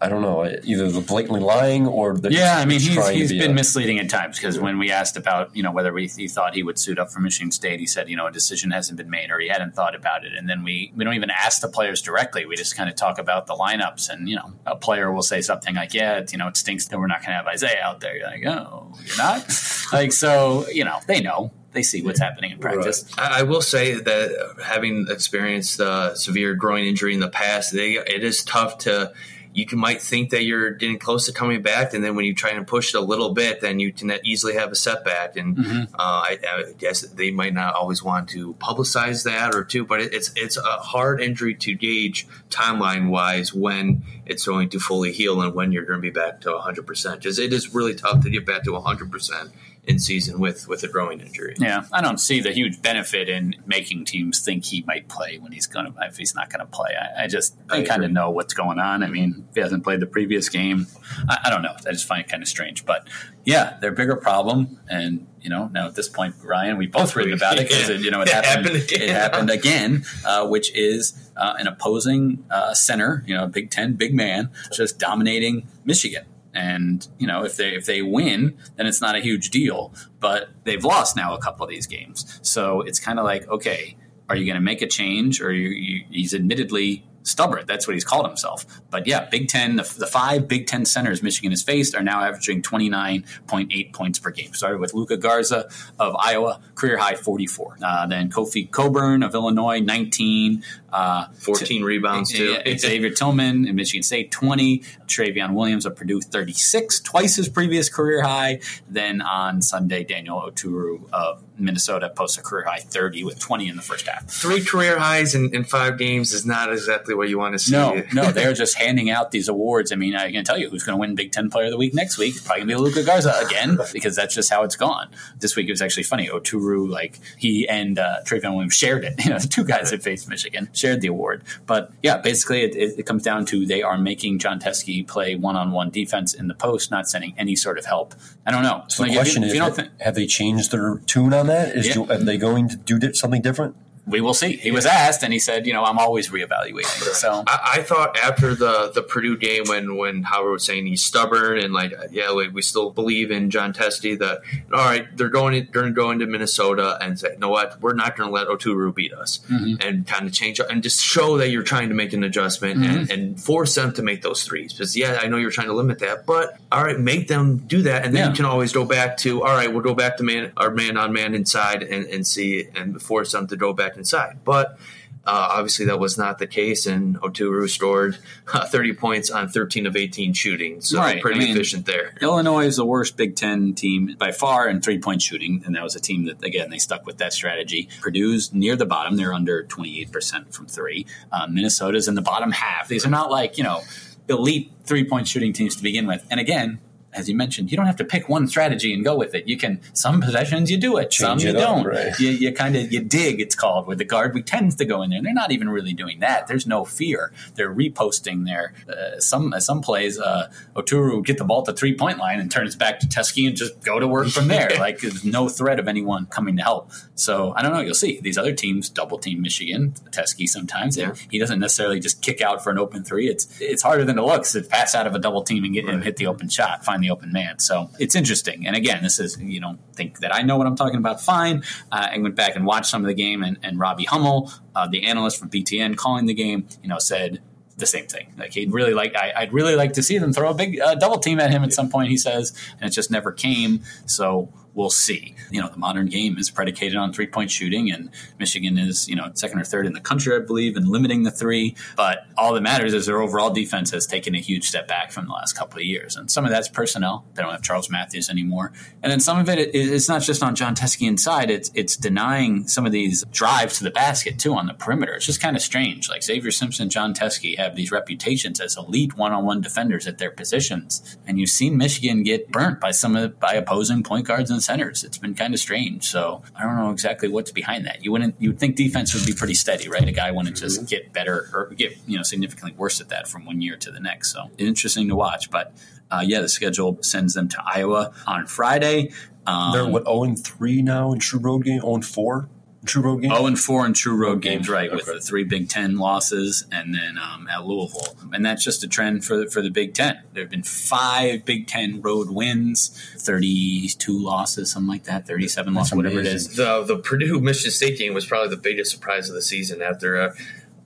I 0.02 0.08
don't 0.08 0.22
know, 0.22 0.46
either 0.64 0.90
the 0.90 1.02
blatantly 1.02 1.40
lying 1.40 1.86
or 1.86 2.16
the 2.16 2.32
yeah. 2.32 2.56
I 2.56 2.64
mean, 2.64 2.80
he's, 2.80 3.08
he's 3.10 3.32
be 3.32 3.38
been 3.38 3.50
a, 3.50 3.54
misleading 3.54 3.98
at 3.98 4.08
times 4.08 4.38
because 4.38 4.58
when 4.58 4.78
we 4.78 4.90
asked 4.90 5.18
about 5.18 5.54
you 5.54 5.62
know 5.62 5.72
whether 5.72 5.92
we, 5.92 6.06
he 6.06 6.26
thought 6.26 6.54
he 6.54 6.62
would 6.62 6.78
suit 6.78 6.98
up 6.98 7.10
for 7.10 7.20
Michigan 7.20 7.50
State, 7.50 7.80
he 7.80 7.86
said 7.86 8.08
you 8.08 8.16
know 8.16 8.26
a 8.26 8.32
decision 8.32 8.70
hasn't 8.70 8.96
been 8.96 9.10
made 9.10 9.30
or 9.30 9.38
he 9.38 9.48
hadn't 9.48 9.74
thought 9.74 9.94
about 9.94 10.24
it. 10.24 10.32
And 10.32 10.48
then 10.48 10.64
we 10.64 10.90
we 10.96 11.04
don't 11.04 11.12
even 11.12 11.28
ask 11.28 11.60
the 11.60 11.68
players 11.68 12.00
directly. 12.00 12.46
We 12.46 12.56
just 12.56 12.76
kind 12.76 12.88
of 12.88 12.96
talk 12.96 13.18
about 13.18 13.46
the 13.46 13.54
lineups, 13.54 14.08
and 14.08 14.26
you 14.26 14.36
know 14.36 14.54
a 14.64 14.74
player 14.74 15.12
will 15.12 15.22
say 15.22 15.42
something 15.42 15.74
like, 15.74 15.92
"Yeah, 15.92 16.20
it, 16.20 16.32
you 16.32 16.38
know 16.38 16.48
it 16.48 16.56
stinks 16.56 16.86
that 16.86 16.98
we're 16.98 17.06
not 17.06 17.18
going 17.18 17.32
to 17.32 17.34
have 17.34 17.46
Isaiah 17.46 17.82
out 17.82 18.00
there." 18.00 18.16
You're 18.16 18.26
like, 18.26 18.46
"Oh, 18.46 18.94
you're 19.04 19.18
not." 19.18 19.46
like 19.92 20.12
so, 20.12 20.66
you 20.68 20.84
know 20.84 20.98
they 21.06 21.20
know 21.20 21.52
they 21.72 21.82
see 21.82 22.02
what's 22.02 22.20
happening 22.20 22.52
in 22.52 22.58
practice. 22.58 23.04
Right. 23.16 23.32
I, 23.32 23.42
will 23.42 23.62
say 23.62 23.94
that 23.94 24.56
having 24.64 25.06
experienced 25.08 25.78
a 25.78 26.12
severe 26.16 26.54
groin 26.54 26.84
injury 26.84 27.14
in 27.14 27.20
the 27.20 27.28
past, 27.28 27.72
they, 27.72 27.92
it 27.92 28.24
is 28.24 28.42
tough 28.42 28.78
to 28.78 29.12
you 29.52 29.66
can, 29.66 29.78
might 29.78 30.00
think 30.00 30.30
that 30.30 30.44
you're 30.44 30.70
getting 30.70 30.98
close 30.98 31.26
to 31.26 31.32
coming 31.32 31.60
back, 31.62 31.92
and 31.92 32.04
then 32.04 32.14
when 32.14 32.24
you 32.24 32.34
try 32.34 32.50
and 32.50 32.66
push 32.66 32.94
it 32.94 32.98
a 32.98 33.00
little 33.00 33.34
bit, 33.34 33.60
then 33.60 33.80
you 33.80 33.92
can 33.92 34.12
easily 34.24 34.54
have 34.54 34.70
a 34.70 34.76
setback. 34.76 35.36
And 35.36 35.56
mm-hmm. 35.56 35.94
uh, 35.94 35.98
I, 35.98 36.38
I, 36.48 36.72
guess 36.78 37.00
they 37.02 37.30
might 37.30 37.52
not 37.52 37.74
always 37.74 38.02
want 38.02 38.28
to 38.30 38.54
publicize 38.54 39.24
that 39.24 39.54
or 39.54 39.64
two, 39.64 39.84
but 39.84 40.00
it, 40.00 40.14
it's 40.14 40.30
it's 40.36 40.56
a 40.56 40.62
hard 40.62 41.20
injury 41.20 41.54
to 41.56 41.74
gauge 41.74 42.28
timeline 42.48 43.08
wise 43.08 43.52
when 43.52 44.02
it's 44.24 44.46
going 44.46 44.68
to 44.70 44.78
fully 44.78 45.12
heal 45.12 45.42
and 45.42 45.54
when 45.54 45.72
you're 45.72 45.84
going 45.84 45.98
to 45.98 46.02
be 46.02 46.10
back 46.10 46.40
to 46.42 46.52
100. 46.52 46.86
percent 46.86 47.20
Because 47.20 47.38
it 47.38 47.52
is 47.52 47.74
really 47.74 47.94
tough 47.94 48.22
to 48.22 48.30
get 48.30 48.46
back 48.46 48.62
to 48.64 48.72
100 48.72 49.10
percent 49.10 49.50
in 49.84 49.98
season 49.98 50.38
with 50.38 50.68
with 50.68 50.82
a 50.82 50.88
groin 50.88 51.20
injury. 51.20 51.54
Yeah, 51.58 51.84
I 51.92 52.00
don't 52.02 52.18
see 52.18 52.40
the 52.40 52.52
huge 52.52 52.82
benefit 52.82 53.28
in 53.28 53.56
making 53.66 54.04
teams 54.04 54.40
think 54.40 54.64
he 54.64 54.82
might 54.86 55.08
play 55.08 55.38
when 55.38 55.52
he's 55.52 55.66
going 55.66 55.86
to 55.86 55.94
if 56.02 56.16
he's 56.16 56.34
not 56.34 56.50
going 56.50 56.60
to 56.60 56.66
play. 56.66 56.90
I, 57.00 57.24
I 57.24 57.26
just 57.26 57.56
I, 57.70 57.78
I 57.78 57.82
kind 57.84 58.04
of 58.04 58.10
know 58.10 58.30
what's 58.30 58.54
going 58.54 58.78
on. 58.78 59.02
I 59.02 59.08
mean, 59.08 59.46
if 59.48 59.54
he 59.54 59.60
hasn't 59.60 59.82
played 59.82 60.00
the 60.00 60.06
previous 60.06 60.48
game, 60.48 60.86
I, 61.28 61.38
I 61.44 61.50
don't 61.50 61.62
know. 61.62 61.74
I 61.86 61.92
just 61.92 62.06
find 62.06 62.24
it 62.24 62.28
kind 62.28 62.42
of 62.42 62.48
strange. 62.48 62.84
But 62.84 63.08
yeah, 63.44 63.78
their 63.80 63.92
bigger 63.92 64.16
problem, 64.16 64.78
and 64.88 65.26
you 65.40 65.48
know, 65.48 65.68
now 65.72 65.88
at 65.88 65.94
this 65.94 66.08
point, 66.08 66.34
Ryan, 66.42 66.76
we 66.76 66.86
both 66.86 67.16
written 67.16 67.32
about 67.32 67.58
it 67.58 67.68
because 67.68 67.88
you 68.04 68.10
know 68.10 68.20
it, 68.20 68.28
it 68.28 68.34
happened. 68.34 68.66
happened 68.66 68.92
it 68.92 69.10
happened 69.10 69.50
again, 69.50 70.04
uh, 70.26 70.46
which 70.46 70.74
is 70.76 71.30
uh, 71.36 71.54
an 71.58 71.66
opposing 71.66 72.44
uh, 72.50 72.74
center, 72.74 73.24
you 73.26 73.34
know, 73.34 73.46
Big 73.46 73.70
Ten 73.70 73.94
big 73.94 74.14
man, 74.14 74.50
just 74.72 74.98
dominating 74.98 75.66
Michigan. 75.84 76.26
And 76.54 77.06
you 77.18 77.26
know, 77.26 77.44
if 77.44 77.56
they 77.56 77.74
if 77.74 77.86
they 77.86 78.02
win, 78.02 78.58
then 78.76 78.86
it's 78.86 79.00
not 79.00 79.14
a 79.14 79.20
huge 79.20 79.50
deal. 79.50 79.94
But 80.18 80.48
they've 80.64 80.84
lost 80.84 81.16
now 81.16 81.34
a 81.34 81.40
couple 81.40 81.64
of 81.64 81.70
these 81.70 81.86
games, 81.86 82.38
so 82.42 82.80
it's 82.82 82.98
kind 82.98 83.18
of 83.18 83.24
like, 83.24 83.48
okay, 83.48 83.96
are 84.28 84.36
you 84.36 84.46
going 84.46 84.56
to 84.56 84.60
make 84.62 84.80
a 84.80 84.86
change? 84.86 85.40
Or 85.40 85.52
you, 85.52 85.68
you, 85.68 86.04
he's 86.10 86.34
admittedly 86.34 87.04
stubborn. 87.22 87.64
That's 87.66 87.86
what 87.86 87.94
he's 87.94 88.04
called 88.04 88.26
himself. 88.26 88.64
But 88.90 89.06
yeah, 89.06 89.26
Big 89.26 89.48
Ten, 89.48 89.76
the, 89.76 89.94
the, 89.98 90.06
five 90.06 90.48
Big 90.48 90.66
Ten 90.66 90.84
centers 90.84 91.22
Michigan 91.22 91.50
has 91.52 91.62
faced 91.62 91.94
are 91.94 92.02
now 92.02 92.22
averaging 92.22 92.62
29.8 92.62 93.92
points 93.92 94.18
per 94.18 94.30
game. 94.30 94.52
Started 94.54 94.80
with 94.80 94.94
Luka 94.94 95.16
Garza 95.16 95.68
of 95.98 96.16
Iowa, 96.16 96.60
career 96.74 96.96
high 96.96 97.14
44. 97.14 97.78
Uh, 97.82 98.06
then 98.06 98.30
Kofi 98.30 98.70
Cockburn 98.70 99.22
of 99.22 99.34
Illinois, 99.34 99.80
19. 99.80 100.64
Uh, 100.92 101.28
14 101.34 101.66
t- 101.66 101.82
rebounds, 101.84 102.32
too. 102.32 102.56
Xavier 102.78 103.10
Tillman 103.10 103.66
in 103.66 103.76
Michigan 103.76 104.02
State, 104.02 104.32
20. 104.32 104.82
Trevion 105.10 105.54
Williams 105.54 105.84
of 105.84 105.96
Purdue, 105.96 106.20
36, 106.20 107.00
twice 107.00 107.36
his 107.36 107.48
previous 107.48 107.88
career 107.88 108.22
high. 108.22 108.60
Then 108.88 109.20
on 109.20 109.60
Sunday, 109.60 110.04
Daniel 110.04 110.40
Oturu 110.40 111.02
of 111.12 111.42
Minnesota 111.58 112.08
posts 112.08 112.38
a 112.38 112.42
career 112.42 112.64
high 112.64 112.78
30 112.78 113.24
with 113.24 113.38
20 113.38 113.68
in 113.68 113.76
the 113.76 113.82
first 113.82 114.06
half. 114.06 114.28
Three 114.30 114.64
career 114.64 114.98
highs 114.98 115.34
in, 115.34 115.54
in 115.54 115.64
five 115.64 115.98
games 115.98 116.32
is 116.32 116.46
not 116.46 116.72
exactly 116.72 117.09
what 117.16 117.28
you 117.28 117.38
want 117.38 117.54
to 117.54 117.58
see. 117.58 117.72
No, 117.72 118.02
no, 118.12 118.32
they're 118.32 118.52
just 118.52 118.76
handing 118.76 119.10
out 119.10 119.30
these 119.30 119.48
awards. 119.48 119.92
I 119.92 119.96
mean, 119.96 120.14
I 120.14 120.30
can 120.30 120.44
tell 120.44 120.58
you 120.58 120.68
who's 120.70 120.84
going 120.84 120.96
to 120.96 121.00
win 121.00 121.14
Big 121.14 121.32
Ten 121.32 121.50
Player 121.50 121.66
of 121.66 121.70
the 121.72 121.76
Week 121.76 121.94
next 121.94 122.18
week. 122.18 122.36
It's 122.36 122.44
probably 122.44 122.64
going 122.64 122.68
to 122.68 122.74
be 122.76 122.80
Luka 122.80 123.02
Garza 123.04 123.34
again 123.44 123.78
because 123.92 124.16
that's 124.16 124.34
just 124.34 124.50
how 124.50 124.62
it's 124.62 124.76
gone. 124.76 125.08
This 125.38 125.56
week 125.56 125.68
it 125.68 125.72
was 125.72 125.82
actually 125.82 126.04
funny. 126.04 126.28
Oturu, 126.28 126.88
like 126.88 127.18
he 127.36 127.68
and 127.68 127.98
uh, 127.98 128.18
Trevion 128.24 128.52
Williams 128.52 128.74
shared 128.74 129.04
it. 129.04 129.14
You 129.30 129.34
know, 129.34 129.38
the 129.38 129.48
two 129.48 129.64
guys 129.64 129.90
that 129.90 130.02
faced 130.02 130.28
Michigan 130.28 130.70
shared 130.72 131.02
the 131.02 131.06
award. 131.08 131.44
But 131.66 131.92
yeah, 132.02 132.16
basically 132.16 132.62
it, 132.62 132.74
it, 132.74 132.98
it 133.00 133.02
comes 133.06 133.22
down 133.22 133.44
to 133.46 133.64
they 133.66 133.82
are 133.82 133.98
making 133.98 134.38
Jon 134.38 134.58
Teske 134.58 135.06
play 135.06 135.36
one-on-one 135.36 135.90
defense 135.90 136.34
in 136.34 136.48
the 136.48 136.54
post, 136.54 136.90
not 136.90 137.08
sending 137.08 137.34
any 137.36 137.54
sort 137.54 137.78
of 137.78 137.84
help. 137.84 138.14
I 138.46 138.50
don't 138.50 138.62
know. 138.62 138.84
So 138.88 139.02
like 139.02 139.12
the 139.12 139.18
question 139.18 139.42
you, 139.42 139.64
is, 139.64 139.88
have 140.00 140.14
they 140.14 140.26
changed 140.26 140.72
their 140.72 140.96
tune 141.06 141.34
on 141.34 141.46
that? 141.46 141.76
Is 141.76 141.88
yeah. 141.88 141.94
do, 141.94 142.10
are 142.10 142.18
they 142.18 142.38
going 142.38 142.68
to 142.70 142.76
do 142.76 143.12
something 143.12 143.42
different? 143.42 143.76
We 144.06 144.20
will 144.20 144.34
see. 144.34 144.56
He 144.56 144.70
was 144.70 144.86
asked, 144.86 145.22
and 145.22 145.32
he 145.32 145.38
said, 145.38 145.66
"You 145.66 145.72
know, 145.72 145.84
I'm 145.84 145.98
always 145.98 146.30
reevaluating." 146.30 146.84
So 147.14 147.44
I, 147.46 147.70
I, 147.74 147.82
thought 147.82 148.16
after 148.18 148.54
the 148.54 148.90
the 148.94 149.02
Purdue 149.02 149.36
game, 149.36 149.64
when 149.66 149.96
when 149.96 150.22
Howard 150.22 150.52
was 150.52 150.64
saying 150.64 150.86
he's 150.86 151.02
stubborn 151.02 151.58
and 151.58 151.72
like, 151.72 151.92
yeah, 152.10 152.30
like 152.30 152.52
we 152.52 152.62
still 152.62 152.90
believe 152.90 153.30
in 153.30 153.50
Jon 153.50 153.72
Teske. 153.72 154.18
That 154.18 154.40
all 154.72 154.84
right, 154.84 155.06
they're 155.16 155.28
going 155.28 155.66
to, 155.66 155.72
they're 155.72 155.90
going 155.90 156.18
to 156.20 156.26
Minnesota 156.26 156.98
and 157.00 157.18
say, 157.18 157.32
you 157.32 157.38
know 157.38 157.50
what, 157.50 157.80
we're 157.80 157.94
not 157.94 158.16
going 158.16 158.28
to 158.28 158.34
let 158.34 158.48
Oturu 158.48 158.94
beat 158.94 159.12
us, 159.12 159.40
mm-hmm. 159.50 159.74
and 159.86 160.06
kind 160.06 160.26
of 160.26 160.32
change 160.32 160.60
and 160.60 160.82
just 160.82 161.02
show 161.02 161.38
that 161.38 161.50
you're 161.50 161.62
trying 161.62 161.88
to 161.90 161.94
make 161.94 162.12
an 162.12 162.24
adjustment 162.24 162.80
mm-hmm. 162.80 162.98
and, 162.98 163.10
and, 163.10 163.40
force 163.40 163.74
them 163.74 163.92
to 163.94 164.02
make 164.02 164.22
those 164.22 164.44
threes. 164.44 164.72
Because 164.72 164.96
yeah, 164.96 165.18
I 165.20 165.28
know 165.28 165.36
you're 165.36 165.50
trying 165.50 165.68
to 165.68 165.72
limit 165.72 166.00
that, 166.00 166.26
but 166.26 166.58
all 166.72 166.82
right, 166.82 166.98
make 166.98 167.28
them 167.28 167.58
do 167.58 167.82
that, 167.82 168.04
and 168.04 168.14
then 168.14 168.24
yeah. 168.24 168.28
you 168.30 168.34
can 168.34 168.44
always 168.44 168.72
go 168.72 168.84
back 168.84 169.16
to 169.18 169.42
all 169.42 169.54
right, 169.54 169.72
we'll 169.72 169.82
go 169.82 169.94
back 169.94 170.16
to 170.16 170.24
man 170.24 170.52
our 170.56 170.70
man 170.70 170.96
on 170.96 171.12
man 171.12 171.34
inside 171.34 171.82
and, 171.82 172.06
and 172.06 172.26
see 172.26 172.66
and 172.74 173.00
force 173.00 173.32
them 173.32 173.46
to 173.46 173.56
go 173.56 173.72
back 173.72 173.89
inside, 173.96 174.40
but 174.44 174.78
uh, 175.26 175.48
obviously, 175.52 175.84
that 175.84 176.00
was 176.00 176.16
not 176.16 176.38
the 176.38 176.46
case, 176.46 176.86
and 176.86 177.20
Oturu 177.20 177.68
scored 177.68 178.18
uh, 178.54 178.66
30 178.66 178.94
points 178.94 179.30
on 179.30 179.48
13 179.48 179.86
of 179.86 179.94
18 179.94 180.32
shooting, 180.32 180.80
so 180.80 180.98
right. 180.98 181.20
pretty 181.20 181.40
I 181.40 181.44
mean, 181.44 181.54
efficient 181.54 181.84
there. 181.84 182.14
Illinois 182.22 182.64
is 182.64 182.76
the 182.76 182.86
worst 182.86 183.18
Big 183.18 183.36
Ten 183.36 183.74
team 183.74 184.16
by 184.18 184.32
far 184.32 184.66
in 184.66 184.80
three 184.80 184.98
point 184.98 185.20
shooting, 185.20 185.62
and 185.66 185.74
that 185.74 185.82
was 185.82 185.94
a 185.94 186.00
team 186.00 186.24
that, 186.24 186.42
again, 186.42 186.70
they 186.70 186.78
stuck 186.78 187.04
with 187.04 187.18
that 187.18 187.34
strategy. 187.34 187.88
Purdue's 188.00 188.54
near 188.54 188.76
the 188.76 188.86
bottom; 188.86 189.16
they're 189.16 189.34
under 189.34 189.62
28% 189.64 190.54
from 190.54 190.66
three. 190.66 191.06
Uh, 191.30 191.46
Minnesota's 191.48 192.08
in 192.08 192.14
the 192.14 192.22
bottom 192.22 192.50
half. 192.50 192.88
These 192.88 193.04
are 193.04 193.10
not 193.10 193.30
like 193.30 193.58
you 193.58 193.64
know 193.64 193.82
elite 194.28 194.72
three 194.84 195.04
point 195.04 195.28
shooting 195.28 195.52
teams 195.52 195.76
to 195.76 195.82
begin 195.82 196.06
with, 196.06 196.26
and 196.30 196.40
again, 196.40 196.80
as 197.12 197.28
you 197.28 197.36
mentioned, 197.36 197.70
you 197.70 197.76
don't 197.76 197.86
have 197.86 197.96
to 197.96 198.04
pick 198.04 198.28
one 198.28 198.46
strategy 198.46 198.92
and 198.94 199.04
go 199.04 199.16
with 199.16 199.34
it. 199.34 199.48
You 199.48 199.56
can 199.56 199.80
some 199.92 200.20
possessions 200.20 200.70
you 200.70 200.76
do 200.78 200.96
it, 200.96 201.10
Change 201.10 201.42
some 201.42 201.48
you 201.48 201.52
don't. 201.52 201.80
Up, 201.80 201.86
right. 201.86 202.20
You, 202.20 202.30
you 202.30 202.52
kind 202.52 202.76
of 202.76 202.92
you 202.92 203.00
dig. 203.00 203.40
It's 203.40 203.54
called 203.54 203.86
where 203.86 203.96
the 203.96 204.04
guard 204.04 204.34
we 204.34 204.42
tends 204.42 204.76
to 204.76 204.84
go 204.84 205.02
in 205.02 205.10
there. 205.10 205.22
They're 205.22 205.34
not 205.34 205.50
even 205.50 205.68
really 205.68 205.92
doing 205.92 206.20
that. 206.20 206.46
There's 206.46 206.66
no 206.66 206.84
fear. 206.84 207.32
They're 207.54 207.74
reposting 207.74 208.44
their 208.46 208.74
uh, 208.88 209.18
some 209.18 209.52
uh, 209.52 209.60
some 209.60 209.80
plays. 209.80 210.18
Uh, 210.18 210.50
Oturu 210.76 211.24
get 211.24 211.38
the 211.38 211.44
ball 211.44 211.62
to 211.64 211.72
three 211.72 211.96
point 211.96 212.18
line 212.18 212.40
and 212.40 212.50
turns 212.50 212.76
back 212.76 213.00
to 213.00 213.06
Teske 213.06 213.46
and 213.46 213.56
just 213.56 213.82
go 213.82 213.98
to 213.98 214.06
work 214.06 214.28
from 214.28 214.48
there. 214.48 214.70
like 214.78 215.00
there's 215.00 215.24
no 215.24 215.48
threat 215.48 215.78
of 215.78 215.88
anyone 215.88 216.26
coming 216.26 216.56
to 216.56 216.62
help. 216.62 216.92
So 217.14 217.52
I 217.56 217.62
don't 217.62 217.72
know. 217.72 217.80
You'll 217.80 217.94
see 217.94 218.20
these 218.20 218.38
other 218.38 218.52
teams 218.52 218.88
double 218.88 219.18
team 219.18 219.42
Michigan 219.42 219.94
Teske 220.10 220.48
sometimes. 220.48 220.96
Yeah. 220.96 221.14
he 221.30 221.38
doesn't 221.38 221.58
necessarily 221.58 221.98
just 222.00 222.22
kick 222.22 222.40
out 222.40 222.62
for 222.62 222.70
an 222.70 222.78
open 222.78 223.02
three. 223.02 223.28
It's 223.28 223.60
it's 223.60 223.82
harder 223.82 224.04
than 224.04 224.18
it 224.18 224.22
looks 224.22 224.52
to 224.52 224.62
pass 224.62 224.94
out 224.94 225.06
of 225.06 225.14
a 225.14 225.18
double 225.18 225.42
team 225.42 225.64
and 225.64 225.74
get 225.74 225.86
right. 225.86 225.94
and 225.94 226.04
hit 226.04 226.16
the 226.16 226.26
open 226.26 226.48
shot. 226.48 226.84
Find 226.84 226.99
the 227.00 227.10
open 227.10 227.32
man. 227.32 227.58
So 227.58 227.90
it's 227.98 228.14
interesting. 228.14 228.66
And 228.66 228.76
again, 228.76 229.02
this 229.02 229.18
is, 229.18 229.38
you 229.40 229.60
don't 229.60 229.78
think 229.94 230.20
that 230.20 230.34
I 230.34 230.42
know 230.42 230.56
what 230.56 230.66
I'm 230.66 230.76
talking 230.76 230.98
about. 230.98 231.20
Fine. 231.20 231.62
Uh, 231.90 232.08
I 232.12 232.18
went 232.18 232.34
back 232.34 232.56
and 232.56 232.64
watched 232.64 232.86
some 232.86 233.02
of 233.02 233.08
the 233.08 233.14
game, 233.14 233.42
and, 233.42 233.58
and 233.62 233.78
Robbie 233.78 234.04
Hummel, 234.04 234.52
uh, 234.74 234.86
the 234.86 235.06
analyst 235.06 235.38
from 235.38 235.50
BTN 235.50 235.96
calling 235.96 236.26
the 236.26 236.34
game, 236.34 236.66
you 236.82 236.88
know, 236.88 236.98
said 236.98 237.40
the 237.76 237.86
same 237.86 238.06
thing. 238.06 238.32
Like 238.38 238.52
he'd 238.52 238.72
really 238.72 238.94
like, 238.94 239.14
I, 239.16 239.44
would 239.44 239.52
really 239.52 239.74
like 239.74 239.94
to 239.94 240.02
see 240.02 240.18
them 240.18 240.32
throw 240.32 240.50
a 240.50 240.54
big 240.54 240.78
uh, 240.78 240.94
double 240.94 241.18
team 241.18 241.40
at 241.40 241.50
him 241.50 241.64
at 241.64 241.72
some 241.72 241.88
point. 241.88 242.10
He 242.10 242.16
says, 242.16 242.56
and 242.78 242.88
it 242.88 242.94
just 242.94 243.10
never 243.10 243.32
came. 243.32 243.82
So 244.06 244.52
we'll 244.74 244.90
see. 244.90 245.34
You 245.50 245.60
know, 245.60 245.68
the 245.68 245.78
modern 245.78 246.06
game 246.06 246.38
is 246.38 246.50
predicated 246.50 246.96
on 246.96 247.12
three 247.12 247.26
point 247.26 247.50
shooting, 247.50 247.90
and 247.90 248.10
Michigan 248.38 248.78
is, 248.78 249.08
you 249.08 249.16
know, 249.16 249.30
second 249.34 249.60
or 249.60 249.64
third 249.64 249.86
in 249.86 249.92
the 249.92 250.00
country, 250.00 250.34
I 250.34 250.40
believe, 250.40 250.76
in 250.76 250.86
limiting 250.86 251.22
the 251.22 251.30
three. 251.30 251.76
But 251.96 252.26
all 252.36 252.54
that 252.54 252.60
matters 252.60 252.94
is 252.94 253.06
their 253.06 253.20
overall 253.20 253.50
defense 253.50 253.90
has 253.90 254.06
taken 254.06 254.34
a 254.34 254.40
huge 254.40 254.68
step 254.68 254.88
back 254.88 255.12
from 255.12 255.26
the 255.26 255.32
last 255.32 255.54
couple 255.54 255.78
of 255.78 255.84
years. 255.84 256.16
And 256.16 256.30
some 256.30 256.44
of 256.44 256.50
that's 256.50 256.68
personnel. 256.68 257.24
They 257.34 257.42
don't 257.42 257.52
have 257.52 257.62
Charles 257.62 257.90
Matthews 257.90 258.30
anymore. 258.30 258.72
And 259.02 259.10
then 259.10 259.20
some 259.20 259.38
of 259.38 259.48
it 259.48 259.74
is 259.74 260.08
not 260.08 260.22
just 260.22 260.42
on 260.42 260.54
Jon 260.54 260.74
Teske 260.74 261.18
side, 261.18 261.50
it's, 261.50 261.70
it's 261.74 261.96
denying 261.96 262.68
some 262.68 262.86
of 262.86 262.92
these 262.92 263.24
drives 263.32 263.78
to 263.78 263.84
the 263.84 263.90
basket, 263.90 264.38
too, 264.38 264.54
on 264.54 264.66
the 264.66 264.74
perimeter. 264.74 265.14
It's 265.14 265.26
just 265.26 265.40
kind 265.40 265.56
of 265.56 265.62
strange. 265.62 266.08
Like 266.08 266.22
Xavier 266.22 266.50
Simpson, 266.50 266.90
Jon 266.90 267.14
Teske 267.14 267.56
have 267.56 267.74
these 267.74 267.90
reputations 267.90 268.60
as 268.60 268.76
elite 268.76 269.16
one 269.16 269.32
on 269.32 269.44
one 269.44 269.60
defenders 269.60 270.06
at 270.06 270.18
their 270.18 270.30
positions. 270.30 271.18
And 271.26 271.38
you've 271.38 271.50
seen 271.50 271.76
Michigan 271.76 272.22
get 272.22 272.50
burnt 272.50 272.80
by 272.80 272.90
some 272.90 273.16
of 273.16 273.40
by 273.40 273.54
opposing 273.54 274.02
point 274.02 274.26
guards 274.26 274.50
and 274.50 274.59
centers. 274.60 275.04
It's 275.04 275.18
been 275.18 275.34
kind 275.34 275.54
of 275.54 275.60
strange. 275.60 276.04
So 276.04 276.42
I 276.54 276.62
don't 276.62 276.76
know 276.76 276.90
exactly 276.90 277.28
what's 277.28 277.52
behind 277.52 277.86
that. 277.86 278.04
You 278.04 278.12
wouldn't 278.12 278.34
you 278.38 278.50
would 278.50 278.58
think 278.58 278.76
defense 278.76 279.14
would 279.14 279.26
be 279.26 279.32
pretty 279.32 279.54
steady, 279.54 279.88
right? 279.88 280.06
A 280.06 280.12
guy 280.12 280.30
wouldn't 280.30 280.56
just 280.56 280.88
get 280.88 281.12
better 281.12 281.48
or 281.52 281.66
get 281.76 281.96
you 282.06 282.16
know 282.16 282.22
significantly 282.22 282.74
worse 282.76 283.00
at 283.00 283.08
that 283.08 283.28
from 283.28 283.44
one 283.44 283.60
year 283.60 283.76
to 283.76 283.90
the 283.90 284.00
next. 284.00 284.32
So 284.32 284.50
interesting 284.58 285.08
to 285.08 285.16
watch. 285.16 285.50
But 285.50 285.72
uh, 286.10 286.22
yeah, 286.24 286.40
the 286.40 286.48
schedule 286.48 286.98
sends 287.02 287.34
them 287.34 287.48
to 287.48 287.62
Iowa 287.64 288.12
on 288.26 288.46
Friday. 288.46 289.12
Um, 289.46 289.72
They're 289.72 289.86
what 289.86 290.04
zero 290.04 290.16
oh 290.16 290.24
and 290.24 290.38
three 290.38 290.82
now 290.82 291.12
in 291.12 291.18
true 291.18 291.40
road 291.40 291.64
game. 291.64 291.80
Zero 291.80 291.92
oh 291.92 291.94
and 291.94 292.04
four. 292.04 292.48
True 292.86 293.02
road 293.02 293.20
game. 293.20 293.30
Oh 293.30 293.44
and 293.46 293.58
four 293.58 293.84
in 293.84 293.92
true 293.92 294.16
road 294.16 294.30
Road 294.30 294.42
games, 294.42 294.66
games, 294.66 294.68
right? 294.70 294.90
With 294.90 295.04
the 295.04 295.20
three 295.20 295.44
Big 295.44 295.68
Ten 295.68 295.98
losses, 295.98 296.64
and 296.72 296.94
then 296.94 297.18
um, 297.18 297.46
at 297.48 297.66
Louisville, 297.66 298.16
and 298.32 298.44
that's 298.44 298.64
just 298.64 298.82
a 298.82 298.88
trend 298.88 299.22
for 299.24 299.36
the, 299.36 299.50
for 299.50 299.60
the 299.60 299.68
Big 299.68 299.92
Ten. 299.92 300.22
There 300.32 300.42
have 300.42 300.50
been 300.50 300.62
five 300.62 301.44
Big 301.44 301.66
Ten 301.66 302.00
road 302.00 302.30
wins, 302.30 302.88
thirty-two 303.18 304.18
losses, 304.18 304.70
something 304.70 304.88
like 304.88 305.04
that, 305.04 305.26
thirty-seven 305.26 305.74
losses, 305.74 305.94
whatever 305.94 306.20
it 306.20 306.26
is. 306.26 306.56
The 306.56 306.82
the 306.84 306.96
Purdue 306.96 307.38
Michigan 307.40 307.70
State 307.70 307.98
game 307.98 308.14
was 308.14 308.24
probably 308.24 308.48
the 308.48 308.62
biggest 308.62 308.92
surprise 308.92 309.28
of 309.28 309.34
the 309.34 309.42
season. 309.42 309.82
After, 309.82 310.18
uh, 310.18 310.34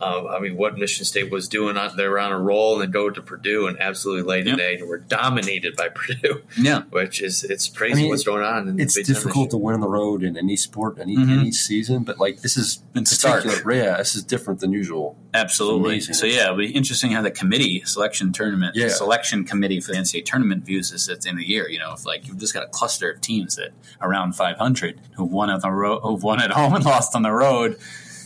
uh, 0.05 0.29
I 0.29 0.39
mean, 0.41 0.57
what 0.57 0.77
Michigan 0.79 1.05
State 1.05 1.31
was 1.31 1.49
doing, 1.49 1.77
on, 1.77 1.97
they 1.97 2.07
were 2.07 2.19
on 2.19 2.33
a 2.33 2.39
roll 2.39 2.75
and 2.75 2.83
then 2.83 2.91
go 2.91 3.09
to 3.11 3.23
Purdue 3.23 3.67
and 3.67 3.81
absolutely 3.81 4.23
laid 4.23 4.47
an 4.49 4.61
egg 4.61 4.81
and 4.81 4.89
were 4.89 4.99
dominated 4.99 5.77
by 5.77 5.89
Purdue. 5.95 6.43
Yeah, 6.59 6.83
Which 6.91 7.21
is 7.23 7.45
it's 7.45 7.69
crazy 7.69 7.93
I 7.93 7.97
mean, 8.03 8.09
what's 8.11 8.25
going 8.25 8.45
on. 8.45 8.69
In 8.69 8.81
It's 8.81 8.95
the 8.95 9.01
Big 9.01 9.07
Ten 9.07 9.15
this 9.15 9.23
difficult 9.23 9.51
to 9.51 9.57
win 9.57 9.75
on 9.75 9.81
the 9.81 9.89
road 9.89 10.23
in 10.23 10.37
any 10.37 10.57
sport, 10.57 10.99
any 11.01 11.17
Mhm. 11.17 11.39
any 11.41 11.53
season, 11.53 12.03
but 12.05 12.19
like 12.19 12.43
this 12.43 12.57
is 12.57 12.83
It's 12.95 13.11
stark. 13.13 13.45
particular- 13.45 13.75
Yeah, 13.75 13.97
this 13.99 14.15
is 14.15 14.23
different 14.23 14.61
than 14.61 14.73
usual. 14.73 15.17
Absolutely. 15.33 16.01
So 16.01 16.27
yeah, 16.27 16.45
it'll 16.45 16.57
be 16.57 16.71
interesting 16.71 17.11
how 17.13 17.23
the 17.23 17.31
committee 17.31 17.83
selection 17.85 18.33
tournament 18.33 18.77
Yeah. 18.77 18.89
selection 18.89 19.45
committee 19.45 19.81
for 19.81 19.93
the 19.93 19.99
NCAA 19.99 20.23
tournament 20.25 20.65
views 20.65 20.91
this 20.91 21.09
at 21.09 21.23
the 21.23 21.29
end 21.29 21.39
of 21.39 21.43
the 21.45 21.49
year. 21.49 21.69
You 21.69 21.79
know, 21.81 21.93
if 21.93 22.07
like 22.07 22.27
you've 22.29 22.39
just 22.39 22.55
got 22.55 22.63
a 22.63 22.69
cluster 22.69 23.11
of 23.11 23.21
teams 23.21 23.57
that 23.57 23.71
around 24.01 24.35
500 24.37 25.01
who've 25.17 25.31
won 25.33 25.51
at 25.51 25.63
the 25.63 25.71
road, 25.71 26.01
who've 26.03 26.23
won 26.23 26.41
at 26.41 26.51
home 26.53 26.75
and 26.75 26.85
lost 26.95 27.15
on 27.17 27.23
the 27.23 27.33
road. 27.33 27.77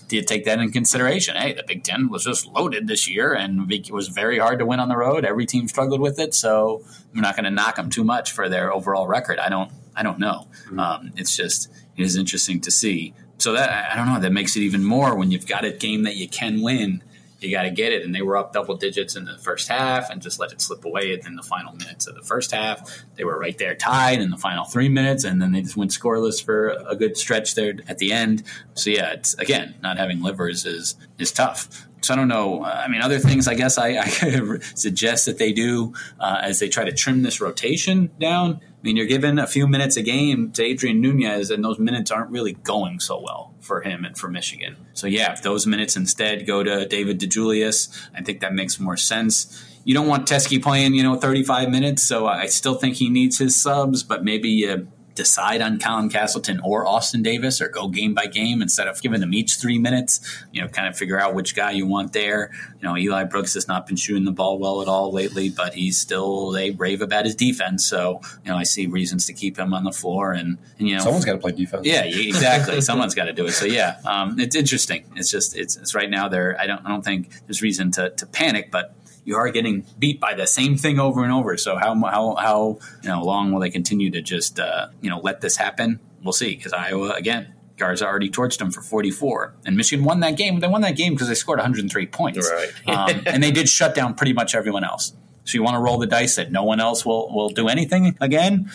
Do 0.08 0.16
you 0.16 0.22
take 0.22 0.44
that 0.46 0.58
in 0.58 0.72
consideration? 0.72 1.36
Hey, 1.36 1.52
the 1.52 1.62
Big 1.62 1.84
Ten 1.84 2.08
was 2.08 2.24
just 2.24 2.46
loaded 2.46 2.88
this 2.88 3.08
year, 3.08 3.34
and 3.34 3.70
it 3.70 3.90
was 3.90 4.08
very 4.08 4.38
hard 4.38 4.58
to 4.58 4.66
win 4.66 4.80
on 4.80 4.88
the 4.88 4.96
road. 4.96 5.24
Every 5.24 5.44
team 5.44 5.68
struggled 5.68 6.00
with 6.00 6.18
it, 6.18 6.34
so 6.34 6.82
I'm 7.14 7.20
not 7.20 7.36
going 7.36 7.44
to 7.44 7.50
knock 7.50 7.76
them 7.76 7.90
too 7.90 8.04
much 8.04 8.32
for 8.32 8.48
their 8.48 8.72
overall 8.72 9.06
record. 9.06 9.38
I 9.38 9.50
don't, 9.50 9.70
I 9.94 10.02
don't 10.02 10.18
know. 10.18 10.48
Um, 10.76 11.12
it's 11.16 11.36
just 11.36 11.70
it 11.96 12.02
is 12.02 12.16
interesting 12.16 12.60
to 12.62 12.70
see. 12.70 13.14
So 13.36 13.52
that 13.52 13.92
I 13.92 13.96
don't 13.96 14.12
know. 14.12 14.18
That 14.18 14.32
makes 14.32 14.56
it 14.56 14.60
even 14.60 14.82
more 14.82 15.14
when 15.14 15.30
you've 15.30 15.46
got 15.46 15.64
a 15.64 15.70
game 15.70 16.04
that 16.04 16.16
you 16.16 16.28
can 16.28 16.62
win 16.62 17.02
you 17.40 17.50
got 17.50 17.62
to 17.62 17.70
get 17.70 17.92
it. 17.92 18.04
And 18.04 18.14
they 18.14 18.22
were 18.22 18.36
up 18.36 18.52
double 18.52 18.76
digits 18.76 19.16
in 19.16 19.24
the 19.24 19.38
first 19.38 19.68
half 19.68 20.10
and 20.10 20.20
just 20.20 20.38
let 20.38 20.52
it 20.52 20.60
slip 20.60 20.84
away 20.84 21.18
in 21.24 21.36
the 21.36 21.42
final 21.42 21.74
minutes 21.74 22.06
of 22.06 22.14
the 22.14 22.22
first 22.22 22.50
half. 22.52 23.04
They 23.16 23.24
were 23.24 23.38
right 23.38 23.56
there 23.58 23.74
tied 23.74 24.20
in 24.20 24.30
the 24.30 24.36
final 24.36 24.64
three 24.64 24.88
minutes, 24.88 25.24
and 25.24 25.40
then 25.40 25.52
they 25.52 25.62
just 25.62 25.76
went 25.76 25.90
scoreless 25.90 26.44
for 26.44 26.68
a 26.88 26.96
good 26.96 27.16
stretch 27.16 27.54
there 27.54 27.74
at 27.88 27.98
the 27.98 28.12
end. 28.12 28.42
So 28.74 28.90
yeah, 28.90 29.12
it's 29.12 29.34
again 29.34 29.74
not 29.82 29.98
having 29.98 30.22
livers 30.22 30.66
is 30.66 30.96
is 31.18 31.32
tough. 31.32 31.87
So 32.00 32.14
I 32.14 32.16
don't 32.16 32.28
know. 32.28 32.64
Uh, 32.64 32.82
I 32.84 32.88
mean, 32.88 33.02
other 33.02 33.18
things 33.18 33.48
I 33.48 33.54
guess 33.54 33.78
I, 33.78 33.88
I 33.98 34.58
suggest 34.74 35.26
that 35.26 35.38
they 35.38 35.52
do 35.52 35.94
uh, 36.20 36.40
as 36.42 36.60
they 36.60 36.68
try 36.68 36.84
to 36.84 36.92
trim 36.92 37.22
this 37.22 37.40
rotation 37.40 38.10
down. 38.20 38.60
I 38.62 38.80
mean, 38.82 38.96
you're 38.96 39.06
given 39.06 39.38
a 39.38 39.46
few 39.46 39.66
minutes 39.66 39.96
a 39.96 40.02
game 40.02 40.52
to 40.52 40.62
Adrien 40.62 41.00
Nunez, 41.00 41.50
and 41.50 41.64
those 41.64 41.80
minutes 41.80 42.12
aren't 42.12 42.30
really 42.30 42.52
going 42.52 43.00
so 43.00 43.20
well 43.20 43.54
for 43.60 43.80
him 43.80 44.04
and 44.04 44.16
for 44.16 44.28
Michigan. 44.28 44.76
So 44.92 45.08
yeah, 45.08 45.32
if 45.32 45.42
those 45.42 45.66
minutes 45.66 45.96
instead 45.96 46.46
go 46.46 46.62
to 46.62 46.86
David 46.86 47.18
DeJulius, 47.18 48.08
I 48.14 48.22
think 48.22 48.40
that 48.40 48.54
makes 48.54 48.78
more 48.78 48.96
sense. 48.96 49.64
You 49.84 49.94
don't 49.94 50.06
want 50.06 50.28
Teske 50.28 50.62
playing, 50.62 50.94
you 50.94 51.02
know, 51.02 51.16
35 51.16 51.70
minutes, 51.70 52.02
so 52.02 52.26
I 52.26 52.46
still 52.46 52.74
think 52.74 52.96
he 52.96 53.08
needs 53.08 53.38
his 53.38 53.60
subs, 53.60 54.02
but 54.02 54.22
maybe 54.22 54.48
you 54.48 54.86
decide 55.18 55.60
on 55.60 55.80
Colin 55.80 56.08
Castleton 56.08 56.60
or 56.62 56.86
Austin 56.86 57.22
Davis 57.24 57.60
or 57.60 57.68
go 57.68 57.88
game 57.88 58.14
by 58.14 58.26
game 58.26 58.62
instead 58.62 58.86
of 58.86 59.02
giving 59.02 59.18
them 59.20 59.34
each 59.34 59.56
three 59.56 59.76
minutes. 59.78 60.20
You 60.52 60.62
know, 60.62 60.68
kind 60.68 60.86
of 60.86 60.96
figure 60.96 61.20
out 61.20 61.34
which 61.34 61.56
guy 61.56 61.72
you 61.72 61.86
want 61.86 62.12
there. 62.12 62.52
You 62.80 62.88
know, 62.88 62.96
Eli 62.96 63.24
Brooks 63.24 63.54
has 63.54 63.66
not 63.66 63.86
been 63.86 63.96
shooting 63.96 64.24
the 64.24 64.30
ball 64.32 64.60
well 64.60 64.80
at 64.80 64.86
all 64.86 65.12
lately, 65.12 65.50
but 65.50 65.74
he's 65.74 65.98
still, 65.98 66.52
they 66.52 66.70
rave 66.70 67.02
about 67.02 67.24
his 67.24 67.34
defense. 67.34 67.84
So, 67.84 68.20
you 68.44 68.52
know, 68.52 68.56
I 68.56 68.62
see 68.62 68.86
reasons 68.86 69.26
to 69.26 69.32
keep 69.32 69.58
him 69.58 69.74
on 69.74 69.82
the 69.82 69.92
floor 69.92 70.32
and, 70.32 70.56
and 70.78 70.88
you 70.88 70.94
know, 70.96 71.02
Someone's 71.02 71.24
got 71.24 71.32
to 71.32 71.38
play 71.38 71.50
defense. 71.52 71.84
yeah, 71.84 72.04
exactly. 72.04 72.80
Someone's 72.88 73.16
got 73.16 73.24
to 73.24 73.32
do 73.32 73.44
it. 73.46 73.52
So 73.52 73.66
yeah, 73.66 73.96
um, 74.06 74.38
it's 74.38 74.54
interesting. 74.54 75.04
It's 75.16 75.30
just 75.30 75.56
it's, 75.56 75.76
it's 75.76 75.94
right 75.96 76.08
now 76.08 76.28
there. 76.28 76.56
I 76.60 76.68
don't 76.68 76.86
I 76.86 76.88
don't 76.88 77.04
think 77.04 77.32
there's 77.46 77.60
reason 77.60 77.90
to, 77.92 78.10
to 78.10 78.24
panic, 78.26 78.70
but 78.70 78.94
you 79.28 79.36
are 79.36 79.50
getting 79.50 79.84
beat 79.98 80.18
by 80.18 80.34
the 80.34 80.46
same 80.46 80.78
thing 80.78 80.98
over 80.98 81.22
and 81.22 81.30
over. 81.30 81.58
So 81.58 81.76
how 81.76 81.94
how 82.00 82.34
how 82.36 82.78
you 83.02 83.10
know 83.10 83.22
long 83.22 83.52
will 83.52 83.60
they 83.60 83.68
continue 83.68 84.10
to 84.12 84.22
just 84.22 84.58
uh, 84.58 84.88
you 85.02 85.10
know 85.10 85.20
let 85.20 85.42
this 85.42 85.58
happen? 85.58 86.00
We'll 86.24 86.32
see. 86.32 86.56
Because 86.56 86.72
Iowa 86.72 87.10
again. 87.10 87.54
Garza 87.76 88.04
already 88.04 88.28
torched 88.28 88.58
them 88.58 88.72
for 88.72 88.82
44, 88.82 89.54
and 89.64 89.76
Michigan 89.76 90.04
won 90.04 90.18
that 90.18 90.36
game. 90.36 90.58
They 90.58 90.66
won 90.66 90.80
that 90.80 90.96
game 90.96 91.12
because 91.12 91.28
they 91.28 91.36
scored 91.36 91.60
103 91.60 92.06
points, 92.06 92.50
Right. 92.50 92.72
um, 92.88 93.22
and 93.24 93.40
they 93.40 93.52
did 93.52 93.68
shut 93.68 93.94
down 93.94 94.14
pretty 94.14 94.32
much 94.32 94.56
everyone 94.56 94.82
else. 94.82 95.14
So 95.44 95.54
you 95.54 95.62
want 95.62 95.76
to 95.76 95.78
roll 95.78 95.96
the 95.96 96.08
dice 96.08 96.34
that 96.34 96.50
no 96.50 96.64
one 96.64 96.80
else 96.80 97.06
will 97.06 97.32
will 97.32 97.50
do 97.50 97.68
anything 97.68 98.18
again? 98.20 98.68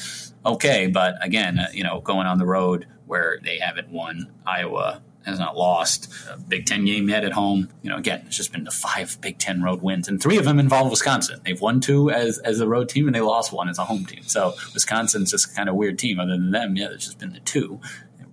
okay, 0.46 0.88
but 0.88 1.16
again, 1.20 1.60
uh, 1.60 1.68
you 1.74 1.84
know, 1.84 2.00
going 2.00 2.28
on 2.28 2.38
the 2.38 2.46
road 2.46 2.88
where 3.06 3.40
they 3.44 3.60
haven't 3.60 3.90
won, 3.90 4.32
Iowa 4.46 5.02
has 5.26 5.40
not 5.40 5.58
lost. 5.58 6.12
A 6.30 6.38
Big 6.38 6.66
Ten 6.66 6.86
game 6.86 7.10
yet 7.10 7.24
at 7.24 7.32
home. 7.34 7.70
You 7.82 7.90
know, 7.90 7.98
again, 7.98 8.24
it's 8.28 8.38
just 8.38 8.52
been 8.52 8.64
the 8.64 8.72
five 8.72 9.18
Big 9.22 9.38
Ten 9.38 9.62
road 9.62 9.82
wins, 9.82 10.08
and 10.08 10.22
three 10.22 10.38
of 10.38 10.46
them 10.46 10.60
involve 10.60 10.90
Wisconsin. 10.90 11.40
They've 11.44 11.60
won 11.60 11.80
two 11.80 12.10
as 12.10 12.40
as 12.40 12.60
a 12.60 12.68
road 12.68 12.90
team, 12.90 13.08
and 13.08 13.16
they 13.16 13.22
lost 13.22 13.52
one 13.52 13.70
as 13.70 13.78
a 13.78 13.86
home 13.86 14.06
team. 14.06 14.24
So 14.24 14.54
Wisconsin's 14.74 15.32
just 15.32 15.56
kind 15.56 15.70
of 15.70 15.76
weird 15.76 16.00
team. 16.00 16.20
Other 16.20 16.32
than 16.32 16.52
them, 16.52 16.76
yeah, 16.76 16.88
there's 16.90 17.06
just 17.06 17.20
been 17.20 17.34
the 17.34 17.40
two. 17.40 17.80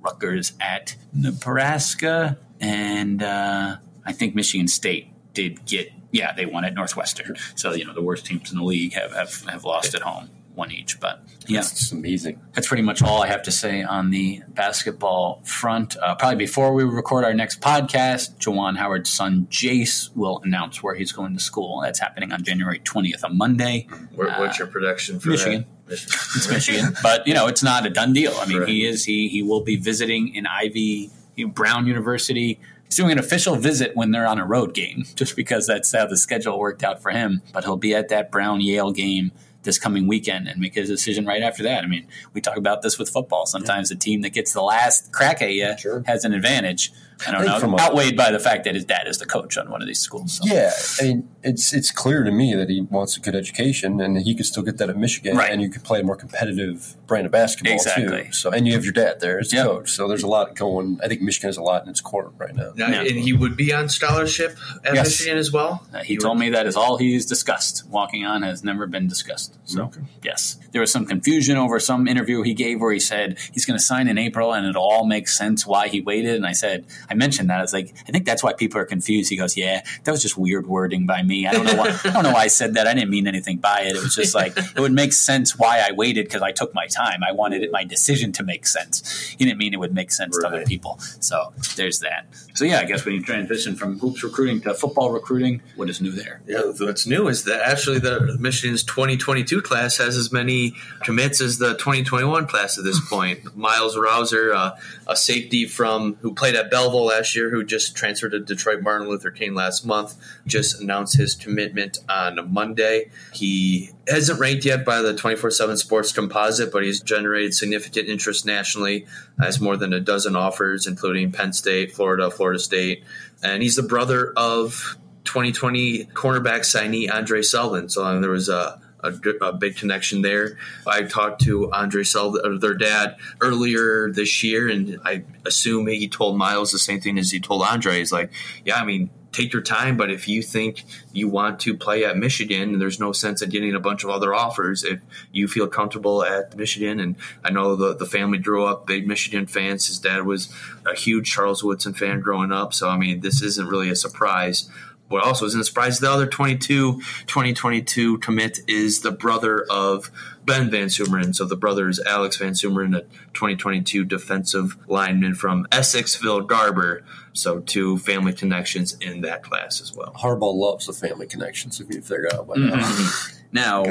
Rutgers 0.03 0.55
at 0.61 0.96
Nebraska, 1.12 2.38
and 2.59 3.22
uh, 3.22 3.76
I 4.05 4.12
think 4.12 4.35
Michigan 4.35 4.68
State 4.68 5.09
did 5.35 5.64
get. 5.66 5.92
Yeah, 6.12 6.33
they 6.33 6.46
won 6.46 6.64
at 6.64 6.74
Northwestern. 6.74 7.37
So 7.55 7.72
you 7.72 7.85
know, 7.85 7.94
the 7.94 8.03
worst 8.03 8.26
teams 8.26 8.50
in 8.50 8.59
the 8.59 8.64
league 8.64 8.94
have 8.94 9.12
have, 9.12 9.44
have 9.44 9.64
lost 9.64 9.94
at 9.94 10.03
home, 10.03 10.31
one 10.61 10.70
each. 10.70 11.01
But 11.01 11.23
yeah, 11.46 11.61
It's 11.61 11.90
amazing. 11.92 12.40
that's 12.55 12.68
pretty 12.68 12.83
much 12.85 13.03
all 13.03 13.23
I 13.23 13.27
have 13.35 13.42
to 13.49 13.51
say 13.53 13.83
on 13.83 14.11
the 14.11 14.42
basketball 14.49 15.40
front. 15.44 15.96
Uh, 15.96 16.14
probably 16.14 16.37
before 16.37 16.73
we 16.73 16.85
record 16.85 17.25
our 17.25 17.35
next 17.35 17.61
podcast, 17.61 18.37
Juwan 18.38 18.77
Howard's 18.77 19.11
son 19.11 19.46
Jace 19.51 20.14
will 20.16 20.40
announce 20.44 20.83
where 20.83 20.94
he's 20.94 21.12
going 21.12 21.35
to 21.35 21.40
school. 21.40 21.81
That's 21.83 21.99
happening 21.99 22.33
on 22.33 22.42
January 22.44 22.79
20th, 22.81 23.23
a 23.25 23.29
Monday. 23.29 23.88
Where, 24.14 24.31
what's 24.38 24.59
your 24.59 24.68
prediction 24.68 25.18
for 25.20 25.31
Michigan. 25.31 25.66
that? 25.87 25.90
Michigan. 25.90 26.14
It's 26.37 26.49
Michigan, 26.49 26.96
but 27.03 27.27
you 27.27 27.35
know 27.35 27.49
it's 27.49 27.64
not 27.64 27.85
a 27.85 27.90
done 27.90 28.12
deal. 28.12 28.33
I 28.38 28.46
mean, 28.46 28.59
Right. 28.61 28.68
he 28.68 28.87
is 28.87 29.05
he 29.05 29.29
he 29.29 29.42
will 29.42 29.62
be 29.62 29.75
visiting 29.77 30.33
in 30.37 30.46
Ivy 30.46 31.11
Brown 31.49 31.87
University. 31.87 32.61
He's 32.85 32.96
doing 32.96 33.11
an 33.12 33.18
official 33.18 33.57
visit 33.57 33.96
when 33.96 34.12
they're 34.12 34.27
on 34.27 34.38
a 34.38 34.46
road 34.46 34.73
game, 34.75 35.05
just 35.16 35.35
because 35.35 35.66
that's 35.66 35.90
how 35.92 36.07
the 36.07 36.16
schedule 36.16 36.59
worked 36.61 36.85
out 36.85 37.03
for 37.03 37.11
him. 37.11 37.42
But 37.53 37.64
he'll 37.64 37.77
be 37.77 37.92
at 37.94 38.09
that 38.11 38.31
Brown 38.31 38.61
Yale 38.61 38.92
game 38.92 39.33
this 39.62 39.79
coming 39.79 40.07
weekend 40.07 40.49
and 40.49 40.61
make 40.61 40.75
his 40.75 40.88
decision 40.88 41.27
right 41.27 41.42
after 41.42 41.62
that. 41.62 41.85
I 41.85 41.87
mean, 41.87 42.07
we 42.33 42.40
talk 42.40 42.57
about 42.57 42.83
this 42.83 42.99
with 42.99 43.11
football. 43.11 43.46
Sometimes 43.46 43.88
the 43.90 43.94
team 43.94 44.23
that 44.23 44.31
gets 44.31 44.53
the 44.53 44.62
last 44.62 45.12
crack 45.12 45.42
at 45.42 45.53
you 45.53 45.75
Sure. 45.79 46.03
has 46.07 46.25
an 46.25 46.33
advantage. 46.33 46.92
I 47.26 47.33
don't 47.33 47.42
I 47.42 47.44
know, 47.46 47.59
from 47.61 47.74
a- 47.74 47.80
outweighed 47.80 48.16
by 48.16 48.30
the 48.30 48.38
fact 48.38 48.64
that 48.64 48.74
his 48.74 48.85
dad 48.85 49.06
is 49.06 49.18
the 49.18 49.26
coach 49.26 49.56
on 49.59 49.70
one 49.70 49.80
of 49.83 49.88
these 49.88 50.00
schools. 50.00 50.38
So. 50.38 50.44
Yeah, 50.46 50.70
I 51.00 51.02
mean, 51.04 51.28
it's 51.42 51.72
it's 51.72 51.90
clear 51.90 52.24
to 52.24 52.30
me 52.30 52.54
that 52.54 52.68
he 52.68 52.83
wants 52.83 53.16
a 53.16 53.20
good 53.20 53.35
education, 53.35 54.00
and 54.00 54.18
he 54.20 54.35
could 54.35 54.46
still 54.46 54.62
get 54.62 54.78
that 54.78 54.90
at 54.90 54.96
Michigan, 54.96 55.37
Right. 55.37 55.50
and 55.50 55.61
you 55.62 55.68
could 55.68 55.85
play 55.85 56.00
a 56.00 56.02
more 56.04 56.16
competitive 56.16 56.96
brand 57.06 57.26
of 57.26 57.33
basketball 57.33 57.74
Exactly. 57.74 58.24
too. 58.26 58.33
So, 58.33 58.50
and 58.50 58.66
you 58.66 58.72
have 58.74 58.85
your 58.85 58.92
dad 58.92 59.20
there 59.20 59.38
as 59.40 59.50
the 59.50 59.56
Yep. 59.56 59.66
coach, 59.66 59.90
so 59.90 60.09
there's 60.09 60.22
a 60.22 60.26
lot 60.28 60.54
going. 60.54 61.00
I 61.02 61.09
think 61.09 61.22
Michigan 61.22 61.48
has 61.48 61.56
a 61.56 61.62
lot 61.62 61.83
in 61.85 61.88
its 61.90 62.00
court 62.00 62.33
right 62.38 62.54
now. 62.54 62.72
Now, 62.76 62.88
Yeah. 62.88 63.00
And 63.00 63.18
he 63.18 63.33
would 63.33 63.56
be 63.56 63.72
on 63.72 63.88
scholarship 63.88 64.56
at 64.85 64.94
Yes. 64.94 65.06
Michigan 65.09 65.38
as 65.38 65.50
well. 65.52 65.87
Uh, 65.92 66.02
he 66.02 66.16
told 66.16 66.38
me 66.38 66.50
that 66.50 66.66
is 66.66 66.76
all 66.76 66.96
he's 66.98 67.26
discussed. 67.26 67.85
Walking 67.90 68.24
on 68.24 68.42
has 68.42 68.62
never 68.62 68.87
been 68.87 69.09
discussed. 69.09 69.56
So, 69.64 69.85
Okay. 69.85 70.00
yes, 70.22 70.56
there 70.72 70.80
was 70.80 70.92
some 70.92 71.04
confusion 71.06 71.56
over 71.56 71.80
some 71.80 72.06
interview 72.06 72.42
he 72.42 72.54
gave 72.54 72.80
where 72.80 72.92
he 72.92 73.00
said 73.00 73.38
he's 73.52 73.66
going 73.66 73.78
to 73.78 73.85
sign 73.85 74.06
in 74.09 74.18
April, 74.18 74.52
and 74.52 74.66
it 74.66 74.76
all 74.76 75.04
makes 75.06 75.37
sense 75.37 75.66
why 75.66 75.88
he 75.88 76.00
waited. 76.00 76.37
And 76.37 76.46
I 76.46 76.52
said, 76.52 76.85
I 77.11 77.14
mentioned 77.14 77.51
that. 77.51 77.59
I 77.59 77.62
was 77.62 77.73
like, 77.73 77.94
I 78.09 78.12
think 78.12 78.25
that's 78.25 78.42
why 78.42 78.53
people 78.53 78.81
are 78.81 78.85
confused. 78.85 79.31
He 79.31 79.37
goes, 79.37 79.57
Yeah, 79.57 79.83
that 80.05 80.11
was 80.11 80.23
just 80.23 80.37
weird 80.37 80.66
wording 80.66 81.07
by 81.07 81.23
me. 81.23 81.46
I 81.46 81.53
don't 81.53 81.66
know 81.66 81.77
why. 81.77 81.88
I 82.05 82.11
don't 82.11 82.23
know 82.23 82.33
why 82.33 82.42
I 82.42 82.49
said 82.49 82.75
that. 82.75 82.87
I 82.87 82.94
didn't 82.94 83.11
mean 83.11 83.27
anything 83.27 83.59
by 83.59 83.83
it. 83.83 83.96
It 83.96 84.03
was 84.03 84.14
just 84.14 84.35
like 84.35 84.57
it 84.57 84.79
would 84.79 84.92
make 84.92 85.12
sense 85.12 85.59
why 85.59 85.81
I 85.81 85.92
waited 85.92 86.27
because 86.27 86.42
I 86.42 86.53
took 86.53 86.75
my 86.75 86.87
time. 86.87 87.23
I 87.27 87.33
wanted 87.33 87.62
it, 87.62 87.73
my 87.73 87.85
decision 87.85 88.33
to 88.33 88.42
make 88.42 88.66
sense. 88.66 89.35
He 89.38 89.44
didn't 89.44 89.59
mean 89.59 89.75
it 89.75 89.81
would 89.81 89.94
make 89.94 90.11
sense 90.12 90.38
to 90.38 90.46
other 90.46 90.64
people. 90.64 90.99
So 91.20 91.53
there's 91.77 92.01
that. 92.01 92.27
So 92.55 92.64
yeah, 92.64 92.81
I 92.81 92.85
guess 92.85 93.05
when 93.05 93.14
you 93.14 93.23
transition 93.23 93.75
from 93.75 93.99
hoops 93.99 94.23
recruiting 94.23 94.61
to 94.62 94.75
football 94.75 95.11
recruiting, 95.11 95.62
what 95.77 95.88
is 95.88 96.01
new 96.01 96.12
there? 96.12 96.42
Yeah, 96.46 96.62
what's 96.79 97.07
new 97.07 97.29
is 97.29 97.44
that 97.44 97.62
actually 97.62 97.99
the 97.99 98.37
Michigan's 98.38 98.83
2022 98.83 99.62
class 99.62 99.96
has 99.99 100.16
as 100.16 100.33
many 100.33 100.75
commits 101.03 101.40
as 101.40 101.59
the 101.59 101.75
2021 101.75 102.46
class 102.46 102.79
at 102.79 102.85
this 102.85 103.01
point. 103.11 103.57
Myles 103.57 103.96
Rowser, 103.96 104.53
uh, 104.55 104.77
a 105.07 105.16
safety 105.16 105.66
from 105.66 106.16
who 106.20 106.35
played 106.35 106.55
at 106.55 106.70
Belleville 106.70 107.00
last 107.05 107.37
year, 107.37 107.51
who 107.51 107.65
just 107.65 107.97
transferred 107.97 108.31
to 108.33 108.41
Detroit 108.41 108.83
Martin 108.83 109.09
Luther 109.09 109.31
King 109.31 109.55
last 109.55 109.85
month, 109.85 110.17
just 110.47 110.81
announced 110.81 111.17
his 111.17 111.35
commitment 111.35 111.99
on 112.09 112.53
Monday. 112.53 113.11
He 113.33 113.91
hasn't 114.09 114.41
ranked 114.41 114.65
yet 114.65 114.85
by 114.85 115.03
the 115.03 115.15
24/7 115.15 115.77
Sports 115.77 116.13
Composite, 116.13 116.73
but 116.73 116.85
he's 116.85 117.01
generated 117.01 117.55
significant 117.55 118.09
interest 118.09 118.47
nationally. 118.47 119.07
Has 119.41 119.61
more 119.61 119.77
than 119.77 119.93
a 119.93 120.01
dozen 120.01 120.37
offers, 120.37 120.87
including 120.87 121.33
Penn 121.33 121.53
State, 121.53 121.93
Florida, 121.93 122.31
Florida 122.31 122.59
State, 122.59 123.05
and 123.43 123.63
he's 123.63 123.77
the 123.77 123.83
brother 123.83 124.33
of 124.37 124.97
2020 125.25 126.07
cornerback 126.07 126.61
signee 126.61 127.13
Andre 127.13 127.43
Seldon. 127.43 127.89
So 127.89 128.05
um, 128.05 128.21
there 128.21 128.31
was 128.31 128.49
a, 128.49 128.81
a, 129.03 129.13
a, 129.43 129.53
big 129.53 129.77
connection 129.77 130.23
there. 130.23 130.59
I 130.87 131.03
talked 131.03 131.43
to 131.43 131.71
Andre 131.73 132.03
Seld, 132.05 132.39
uh, 132.39 132.59
their 132.59 132.75
dad, 132.75 133.17
earlier 133.41 134.11
this 134.11 134.43
year, 134.43 134.69
and 134.69 135.01
I 135.05 135.25
assume 135.47 135.87
he 135.87 136.09
told 136.09 136.37
Myles 136.37 136.73
the 136.73 136.79
same 136.79 137.01
thing 137.01 137.19
as 137.19 137.31
he 137.31 137.41
told 137.41 137.63
Andre. 137.63 137.99
He's 137.99 138.13
like, 138.13 138.31
yeah, 138.65 138.81
I 138.81 138.85
mean, 138.85 139.11
take 139.33 139.53
your 139.53 139.63
time, 139.63 139.97
but 139.97 140.11
if 140.11 140.27
you 140.27 140.43
think 140.43 140.85
you 141.13 141.29
want 141.29 141.61
to 141.61 141.77
play 141.77 142.05
at 142.05 142.17
Michigan, 142.17 142.79
there's 142.79 142.99
no 142.99 143.13
sense 143.13 143.43
in 143.43 143.51
getting 143.51 143.75
a 143.75 143.81
bunch 143.81 144.03
of 144.03 144.11
other 144.11 144.35
offers. 144.35 144.83
If 144.85 145.01
you 145.33 145.47
feel 145.47 145.69
comfortable 145.69 146.25
at 146.25 146.57
Michigan, 146.57 147.01
and 147.01 147.17
I 147.45 147.51
know 147.51 147.77
the, 147.77 147.95
the 147.95 148.07
family 148.07 148.39
grew 148.39 148.65
up 148.65 148.87
big 148.87 149.07
Michigan 149.07 149.47
fans. 149.47 149.87
His 149.87 149.99
dad 149.99 150.27
was 150.27 150.53
a 150.87 150.95
huge 150.95 151.31
Charles 151.31 151.63
Woodson 151.63 151.95
fan 151.95 152.21
growing 152.21 152.53
up. 152.53 152.75
So, 152.75 152.89
I 152.89 152.97
mean, 152.97 153.21
this 153.21 153.43
isn't 153.43 153.69
really 153.69 153.91
a 153.91 153.97
surprise. 153.97 154.69
What 155.11 155.25
also 155.25 155.44
isn't 155.46 155.61
a 155.61 155.64
surprise, 155.64 155.99
the 155.99 156.09
other 156.09 156.29
22, 156.29 157.01
2022 157.27 158.18
commit 158.18 158.61
is 158.68 159.01
the 159.01 159.11
brother 159.11 159.66
of 159.68 160.09
Ben 160.44 160.70
Van 160.70 160.87
Sumeren. 160.87 161.35
So 161.35 161.44
the 161.44 161.57
brothers 161.57 161.99
Alex 161.99 162.37
Van 162.37 162.53
Sumeren, 162.53 162.96
a 162.96 163.01
2022 163.35 164.05
defensive 164.05 164.77
lineman 164.87 165.35
from 165.35 165.66
Essexville 165.73 166.46
Garber. 166.46 167.03
So 167.33 167.59
two 167.59 167.99
family 167.99 168.33
connections 168.33 168.96
in 169.01 169.23
that 169.23 169.42
class 169.42 169.81
as 169.81 169.92
well. 169.92 170.12
Harbaugh 170.12 170.55
loves 170.55 170.87
the 170.87 170.92
family 170.92 171.27
connections, 171.27 171.81
if 171.81 171.92
you 171.92 172.03
figure 172.03 172.29
out 172.33 172.46
by 172.46 172.55
now. 172.55 172.77
Mm-hmm. 172.77 173.38
now, 173.51 173.83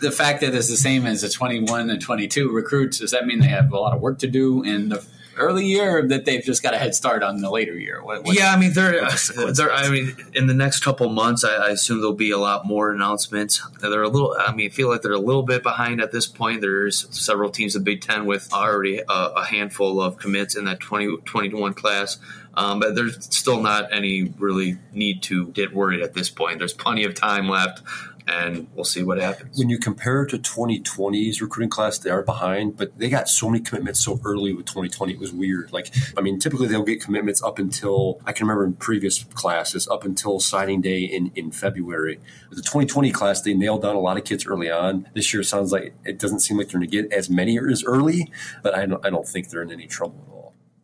the 0.00 0.10
fact 0.10 0.40
that 0.40 0.54
it's 0.54 0.70
the 0.70 0.76
same 0.76 1.04
as 1.04 1.20
the 1.20 1.28
21 1.28 1.90
and 1.90 2.00
22 2.00 2.50
recruits, 2.50 3.00
does 3.00 3.10
that 3.10 3.26
mean 3.26 3.40
they 3.40 3.48
have 3.48 3.70
a 3.70 3.78
lot 3.78 3.94
of 3.94 4.00
work 4.00 4.18
to 4.20 4.26
do 4.26 4.62
in 4.62 4.88
the 4.88 5.06
early 5.38 5.66
year 5.66 6.06
that 6.08 6.24
they've 6.24 6.42
just 6.42 6.62
got 6.62 6.74
a 6.74 6.78
head 6.78 6.94
start 6.94 7.22
on 7.22 7.40
the 7.40 7.50
later 7.50 7.78
year? 7.78 8.02
What, 8.02 8.24
what, 8.24 8.36
yeah, 8.36 8.52
I 8.52 8.58
mean, 8.58 8.72
they're, 8.72 8.92
the 8.92 9.52
they're 9.56 9.72
I 9.72 9.88
mean, 9.88 10.16
in 10.34 10.46
the 10.46 10.54
next 10.54 10.80
couple 10.80 11.08
months, 11.08 11.44
I, 11.44 11.54
I, 11.54 11.70
assume 11.70 12.00
there'll 12.00 12.14
be 12.14 12.30
a 12.30 12.38
lot 12.38 12.66
more 12.66 12.90
announcements. 12.90 13.62
They're 13.80 14.02
a 14.02 14.08
little, 14.08 14.36
I 14.38 14.52
mean, 14.52 14.66
I 14.66 14.68
feel 14.70 14.88
like 14.88 15.02
they're 15.02 15.12
a 15.12 15.18
little 15.18 15.42
bit 15.42 15.62
behind 15.62 16.00
at 16.00 16.12
this 16.12 16.26
point. 16.26 16.60
There's 16.60 17.06
several 17.16 17.50
teams 17.50 17.76
in 17.76 17.84
Big 17.84 18.02
Ten 18.02 18.26
with 18.26 18.52
already 18.52 18.98
a, 18.98 19.12
a 19.12 19.44
handful 19.44 20.00
of 20.00 20.18
commits 20.18 20.56
in 20.56 20.64
that 20.64 20.80
20, 20.80 21.18
21 21.24 21.74
class. 21.74 22.18
Um, 22.54 22.80
but 22.80 22.96
there's 22.96 23.24
still 23.32 23.62
not 23.62 23.92
any 23.92 24.34
really 24.36 24.78
need 24.92 25.22
to 25.24 25.46
get 25.48 25.72
worried 25.72 26.00
at 26.00 26.14
this 26.14 26.28
point. 26.28 26.58
There's 26.58 26.72
plenty 26.72 27.04
of 27.04 27.14
time 27.14 27.48
left 27.48 27.82
and 28.28 28.68
we'll 28.74 28.84
see 28.84 29.02
what 29.02 29.18
happens. 29.18 29.58
When 29.58 29.70
you 29.70 29.78
compare 29.78 30.26
to 30.26 30.38
2020's 30.38 31.40
recruiting 31.40 31.70
class, 31.70 31.98
they 31.98 32.10
are 32.10 32.22
behind, 32.22 32.76
but 32.76 32.96
they 32.98 33.08
got 33.08 33.28
so 33.28 33.48
many 33.48 33.62
commitments 33.64 34.00
so 34.00 34.20
early 34.24 34.52
with 34.52 34.66
2020. 34.66 35.14
It 35.14 35.18
was 35.18 35.32
weird. 35.32 35.72
Like, 35.72 35.92
I 36.16 36.20
mean, 36.20 36.38
typically 36.38 36.66
they'll 36.66 36.84
get 36.84 37.02
commitments 37.02 37.42
up 37.42 37.58
until 37.58 38.20
I 38.26 38.32
can 38.32 38.46
remember 38.46 38.64
in 38.64 38.74
previous 38.74 39.24
classes 39.24 39.88
up 39.88 40.04
until 40.04 40.40
signing 40.40 40.80
day 40.80 41.00
in 41.00 41.32
in 41.34 41.50
February. 41.50 42.20
With 42.50 42.58
the 42.58 42.64
2020 42.64 43.10
class, 43.12 43.40
they 43.40 43.54
nailed 43.54 43.82
down 43.82 43.96
a 43.96 44.00
lot 44.00 44.16
of 44.16 44.24
kids 44.24 44.46
early 44.46 44.70
on. 44.70 45.08
This 45.14 45.32
year, 45.32 45.42
sounds 45.42 45.72
like 45.72 45.94
it 46.04 46.18
doesn't 46.18 46.40
seem 46.40 46.58
like 46.58 46.68
they're 46.68 46.80
going 46.80 46.90
to 46.90 47.02
get 47.02 47.12
as 47.12 47.30
many 47.30 47.58
as 47.58 47.82
early, 47.84 48.30
but 48.62 48.74
I 48.74 48.86
don't, 48.86 49.04
I 49.04 49.10
don't 49.10 49.26
think 49.26 49.48
they're 49.48 49.62
in 49.62 49.72
any 49.72 49.86
trouble 49.86 50.22
at 50.26 50.32
all. 50.32 50.37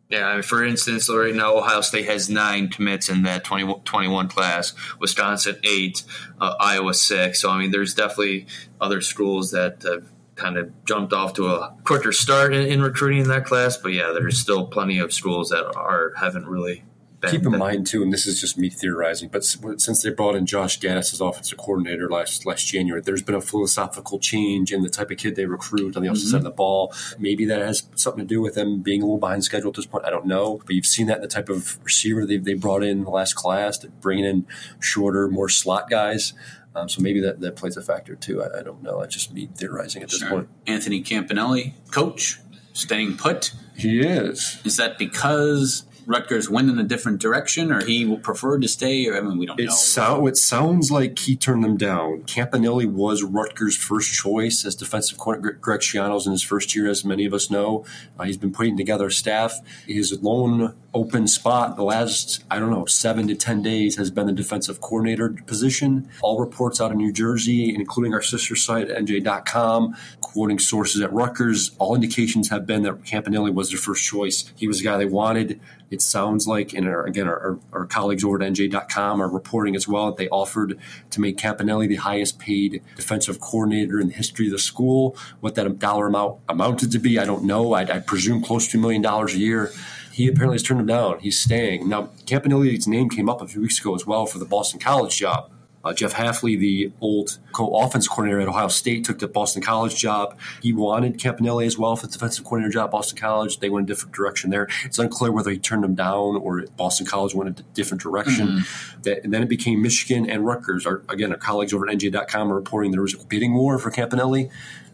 Yeah, 0.09 0.27
I 0.27 0.33
mean, 0.35 0.43
for 0.43 0.63
instance, 0.63 1.09
right 1.09 1.33
now 1.33 1.57
Ohio 1.57 1.81
State 1.81 2.05
has 2.05 2.29
nine 2.29 2.69
commits 2.69 3.09
in 3.09 3.23
that 3.23 3.43
20, 3.43 3.81
21 3.85 4.27
class, 4.27 4.73
Wisconsin 4.99 5.57
eight, 5.63 6.03
uh, 6.39 6.55
Iowa 6.59 6.93
six. 6.93 7.41
So 7.41 7.49
I 7.49 7.59
mean, 7.59 7.71
there's 7.71 7.95
definitely 7.95 8.45
other 8.79 9.01
schools 9.01 9.51
that 9.51 9.81
have 9.83 10.11
kind 10.35 10.57
of 10.57 10.71
jumped 10.85 11.13
off 11.13 11.33
to 11.33 11.47
a 11.47 11.75
quicker 11.85 12.11
start 12.11 12.53
in, 12.53 12.67
in 12.67 12.81
recruiting 12.81 13.21
in 13.21 13.27
that 13.29 13.45
class. 13.45 13.77
But 13.77 13.93
yeah, 13.93 14.11
there's 14.13 14.37
still 14.37 14.67
plenty 14.67 14.99
of 14.99 15.11
schools 15.11 15.49
that 15.49 15.65
are 15.75 16.13
haven't 16.17 16.47
really 16.47 16.83
Keep 17.29 17.45
in 17.45 17.57
mind 17.57 17.87
too, 17.87 18.03
and 18.03 18.11
this 18.11 18.25
is 18.25 18.39
just 18.39 18.57
me 18.57 18.69
theorizing, 18.69 19.29
but 19.29 19.43
since 19.43 20.01
they 20.01 20.09
brought 20.09 20.35
in 20.35 20.45
Josh 20.45 20.79
Gattis 20.79 21.13
as 21.13 21.21
offensive 21.21 21.57
coordinator 21.57 22.09
last 22.09 22.45
last 22.45 22.67
January, 22.67 23.01
there's 23.01 23.21
been 23.21 23.35
a 23.35 23.41
philosophical 23.41 24.19
change 24.19 24.71
in 24.71 24.81
the 24.81 24.89
type 24.89 25.11
of 25.11 25.17
kid 25.17 25.35
they 25.35 25.45
recruit 25.45 25.95
on 25.95 26.03
the 26.03 26.09
mm-hmm. 26.09 26.15
side 26.15 26.37
of 26.37 26.43
the 26.43 26.51
ball. 26.51 26.93
Maybe 27.17 27.45
that 27.45 27.61
has 27.61 27.87
something 27.95 28.23
to 28.23 28.27
do 28.27 28.41
with 28.41 28.55
them 28.55 28.81
being 28.81 29.01
a 29.01 29.05
little 29.05 29.19
behind 29.19 29.43
schedule 29.43 29.69
at 29.69 29.75
this 29.75 29.85
point. 29.85 30.05
I 30.05 30.09
don't 30.09 30.25
know, 30.25 30.61
but 30.65 30.75
you've 30.75 30.85
seen 30.85 31.07
that 31.07 31.17
in 31.17 31.21
the 31.21 31.27
type 31.27 31.49
of 31.49 31.83
receiver 31.83 32.25
they 32.25 32.37
they 32.37 32.53
brought 32.53 32.83
in 32.83 33.03
the 33.03 33.09
last 33.09 33.33
class, 33.35 33.77
that 33.79 34.01
bringing 34.01 34.25
in 34.25 34.45
shorter, 34.79 35.27
more 35.27 35.49
slot 35.49 35.89
guys. 35.89 36.33
Um, 36.75 36.89
so 36.89 37.01
maybe 37.01 37.21
that, 37.21 37.39
that 37.39 37.55
plays 37.55 37.77
a 37.77 37.81
factor 37.81 38.15
too. 38.15 38.43
I, 38.43 38.59
I 38.59 38.63
don't 38.63 38.83
know. 38.83 38.99
I 38.99 39.05
just 39.05 39.31
me 39.31 39.47
theorizing 39.55 40.03
at 40.03 40.09
this 40.09 40.19
sure. 40.19 40.29
point. 40.29 40.49
Anthony 40.67 41.01
Campanile, 41.01 41.73
coach, 41.91 42.39
staying 42.73 43.15
put. 43.17 43.53
He 43.77 44.01
is. 44.01 44.59
Is 44.65 44.77
that 44.77 44.97
because 44.97 45.85
Rutgers 46.05 46.49
went 46.49 46.69
in 46.69 46.79
a 46.79 46.83
different 46.83 47.19
direction, 47.19 47.71
or 47.71 47.83
he 47.83 48.15
preferred 48.17 48.61
to 48.61 48.67
stay? 48.67 49.07
Or 49.07 49.17
I 49.17 49.21
mean, 49.21 49.37
we 49.37 49.45
don't 49.45 49.59
it 49.59 49.65
know. 49.65 49.73
So, 49.73 50.27
it 50.27 50.37
sounds 50.37 50.91
like 50.91 51.17
he 51.19 51.35
turned 51.35 51.63
them 51.63 51.77
down. 51.77 52.23
Campanile 52.23 52.87
was 52.87 53.23
Rutgers' 53.23 53.75
first 53.75 54.13
choice 54.13 54.65
as 54.65 54.75
defensive 54.75 55.17
coordinator. 55.17 55.57
Greg 55.59 55.81
Schiano's 55.81 56.25
in 56.25 56.31
his 56.31 56.43
first 56.43 56.75
year, 56.75 56.89
as 56.89 57.03
many 57.03 57.25
of 57.25 57.33
us 57.33 57.49
know. 57.49 57.85
Uh, 58.19 58.23
he's 58.23 58.37
been 58.37 58.51
putting 58.51 58.77
together 58.77 59.09
staff. 59.09 59.59
His 59.87 60.21
lone 60.21 60.75
open 60.95 61.27
spot 61.27 61.75
the 61.75 61.83
last, 61.83 62.43
I 62.49 62.57
don't 62.57 62.71
know, 62.71 62.85
seven 62.85 63.27
to 63.27 63.35
10 63.35 63.61
days 63.61 63.97
has 63.97 64.09
been 64.09 64.27
the 64.27 64.33
defensive 64.33 64.79
coordinator 64.79 65.29
position. 65.45 66.09
All 66.21 66.39
reports 66.39 66.79
out 66.79 66.91
of 66.91 66.97
New 66.97 67.11
Jersey, 67.11 67.75
including 67.75 68.13
our 68.13 68.21
sister 68.21 68.55
site, 68.55 68.87
NJ.com, 68.87 69.95
quoting 70.21 70.57
sources 70.57 71.01
at 71.01 71.11
Rutgers, 71.11 71.71
all 71.79 71.95
indications 71.95 72.49
have 72.49 72.65
been 72.65 72.83
that 72.83 73.03
Campanile 73.03 73.51
was 73.51 73.69
their 73.69 73.77
first 73.77 74.05
choice. 74.05 74.51
He 74.55 74.67
was 74.67 74.79
the 74.79 74.85
guy 74.85 74.97
they 74.97 75.05
wanted. 75.05 75.59
It 75.91 76.01
sounds 76.01 76.47
like, 76.47 76.73
and 76.73 76.87
our, 76.87 77.05
again, 77.05 77.27
our, 77.27 77.59
our, 77.71 77.85
colleagues 77.85 78.23
over 78.23 78.41
at 78.41 78.53
NJ.com 78.53 79.21
are 79.21 79.29
reporting 79.29 79.75
as 79.75 79.87
well 79.87 80.07
that 80.07 80.17
they 80.17 80.27
offered 80.29 80.79
to 81.11 81.21
make 81.21 81.37
Campanile 81.37 81.87
the 81.87 81.95
highest 81.95 82.39
paid 82.39 82.81
defensive 82.95 83.39
coordinator 83.39 83.99
in 83.99 84.07
the 84.07 84.13
history 84.13 84.47
of 84.47 84.51
the 84.51 84.59
school. 84.59 85.15
What 85.41 85.55
that 85.55 85.79
dollar 85.79 86.07
amount 86.07 86.39
amounted 86.49 86.91
to 86.91 86.99
be, 86.99 87.19
I 87.19 87.25
don't 87.25 87.43
know. 87.43 87.73
I, 87.73 87.81
I 87.81 87.99
presume 87.99 88.41
close 88.41 88.67
to 88.69 88.77
a 88.77 88.81
million 88.81 89.01
dollars 89.01 89.35
a 89.35 89.37
year. 89.37 89.71
He 90.11 90.27
apparently 90.27 90.55
has 90.55 90.63
turned 90.63 90.79
him 90.79 90.87
down. 90.87 91.19
He's 91.19 91.37
staying. 91.37 91.89
Now, 91.89 92.09
Campanile's 92.25 92.87
name 92.87 93.09
came 93.09 93.29
up 93.29 93.41
a 93.41 93.47
few 93.47 93.61
weeks 93.61 93.79
ago 93.79 93.93
as 93.95 94.07
well 94.07 94.25
for 94.25 94.39
the 94.39 94.45
Boston 94.45 94.79
College 94.79 95.17
job. 95.17 95.51
Uh, 95.85 95.93
Jeff 95.93 96.13
Hafley, 96.13 96.57
the 96.57 96.91
old 96.99 97.37
co-offense 97.51 98.07
coordinator 98.07 98.41
at 98.41 98.47
Ohio 98.47 98.67
State, 98.67 99.05
took 99.05 99.19
the 99.19 99.27
Boston 99.27 99.61
College 99.61 99.95
job. 99.95 100.37
He 100.61 100.73
wanted 100.73 101.19
Campanile 101.19 101.61
as 101.61 101.77
well 101.77 101.95
for 101.95 102.07
the 102.07 102.13
defensive 102.13 102.43
coordinator 102.43 102.73
job 102.73 102.85
at 102.85 102.91
Boston 102.91 103.19
College. 103.19 103.59
They 103.59 103.69
went 103.69 103.87
a 103.87 103.93
different 103.93 104.15
direction 104.15 104.49
there. 104.49 104.67
It's 104.83 104.97
unclear 104.97 105.31
whether 105.31 105.51
he 105.51 105.59
turned 105.59 105.83
them 105.83 105.93
down 105.93 106.37
or 106.37 106.65
Boston 106.75 107.05
College 107.05 107.35
went 107.35 107.59
a 107.59 107.63
different 107.73 108.01
direction. 108.01 108.47
Mm-hmm. 108.47 109.01
That, 109.03 109.23
and 109.23 109.33
then 109.33 109.43
it 109.43 109.49
became 109.49 109.81
Michigan 109.81 110.27
and 110.29 110.45
Rutgers. 110.45 110.87
Our, 110.87 111.03
again, 111.07 111.31
our 111.31 111.37
colleagues 111.37 111.73
over 111.73 111.87
at 111.87 111.95
NJ.com 111.95 112.51
are 112.51 112.55
reporting 112.55 112.91
there 112.91 113.01
was 113.01 113.13
a 113.13 113.23
bidding 113.25 113.53
war 113.53 113.77
for 113.77 113.91
Campanile 113.91 114.49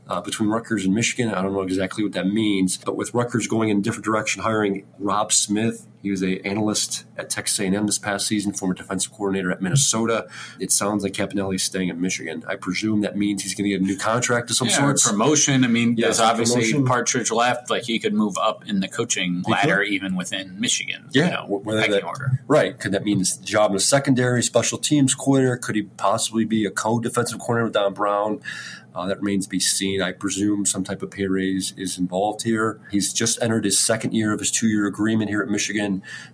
uh, 0.07 0.19
between 0.19 0.49
Rutgers 0.49 0.83
and 0.83 0.93
Michigan. 0.93 1.33
I 1.33 1.41
don't 1.41 1.53
know 1.53 1.61
exactly 1.61 2.03
what 2.03 2.13
that 2.13 2.27
means, 2.27 2.77
but 2.77 2.97
with 2.97 3.13
Rutgers 3.13 3.47
going 3.47 3.69
in 3.69 3.77
a 3.77 3.81
different 3.81 4.03
direction, 4.03 4.43
hiring 4.43 4.85
Rob 4.99 5.31
Smith, 5.31 5.87
he 6.01 6.11
was 6.11 6.23
a 6.23 6.39
analyst 6.45 7.05
at 7.17 7.29
Texas 7.29 7.59
A&M 7.59 7.85
this 7.85 7.99
past 7.99 8.27
season, 8.27 8.53
former 8.53 8.73
defensive 8.73 9.11
coordinator 9.11 9.51
at 9.51 9.61
Minnesota. 9.61 10.27
It 10.59 10.71
sounds 10.71 11.03
like 11.03 11.13
Campanile 11.13 11.51
is 11.51 11.63
staying 11.63 11.89
in 11.89 12.01
Michigan. 12.01 12.43
I 12.47 12.55
presume 12.55 13.01
that 13.01 13.17
means 13.17 13.43
he's 13.43 13.53
going 13.53 13.65
to 13.65 13.69
get 13.69 13.81
a 13.81 13.83
new 13.83 13.97
contract 13.97 14.49
of 14.49 14.55
some 14.55 14.67
yeah, 14.67 14.77
sort. 14.77 15.01
Promotion. 15.01 15.63
I 15.63 15.67
mean, 15.67 15.95
yes, 15.97 16.19
obviously 16.19 16.61
promotion. 16.61 16.85
Partridge 16.85 17.31
left. 17.31 17.69
Like 17.69 17.83
he 17.83 17.99
could 17.99 18.13
move 18.13 18.37
up 18.37 18.67
in 18.67 18.79
the 18.79 18.87
coaching 18.87 19.43
ladder 19.47 19.81
even 19.81 20.15
within 20.15 20.59
Michigan. 20.59 21.07
Yeah, 21.11 21.25
you 21.25 21.31
know, 21.31 21.61
that, 21.75 22.03
order. 22.03 22.43
Right. 22.47 22.79
Could 22.79 22.91
that 22.93 23.03
mean 23.03 23.19
his 23.19 23.37
job 23.37 23.71
in 23.71 23.75
the 23.75 23.81
secondary, 23.81 24.43
special 24.43 24.77
teams 24.77 25.13
coordinator? 25.13 25.57
Could 25.57 25.75
he 25.75 25.83
possibly 25.83 26.45
be 26.45 26.65
a 26.65 26.71
co-defensive 26.71 27.39
coordinator 27.39 27.65
with 27.65 27.73
Don 27.73 27.93
Brown? 27.93 28.41
Uh, 28.93 29.07
that 29.07 29.19
remains 29.19 29.45
to 29.45 29.49
be 29.49 29.59
seen. 29.59 30.01
I 30.01 30.11
presume 30.11 30.65
some 30.65 30.83
type 30.83 31.01
of 31.01 31.11
pay 31.11 31.27
raise 31.27 31.73
is 31.77 31.97
involved 31.97 32.43
here. 32.43 32.81
He's 32.91 33.13
just 33.13 33.41
entered 33.41 33.63
his 33.63 33.79
second 33.79 34.13
year 34.13 34.33
of 34.33 34.39
his 34.39 34.51
two 34.51 34.67
year 34.67 34.85
agreement 34.85 35.29
here 35.29 35.41
at 35.41 35.47
Michigan. 35.47 35.90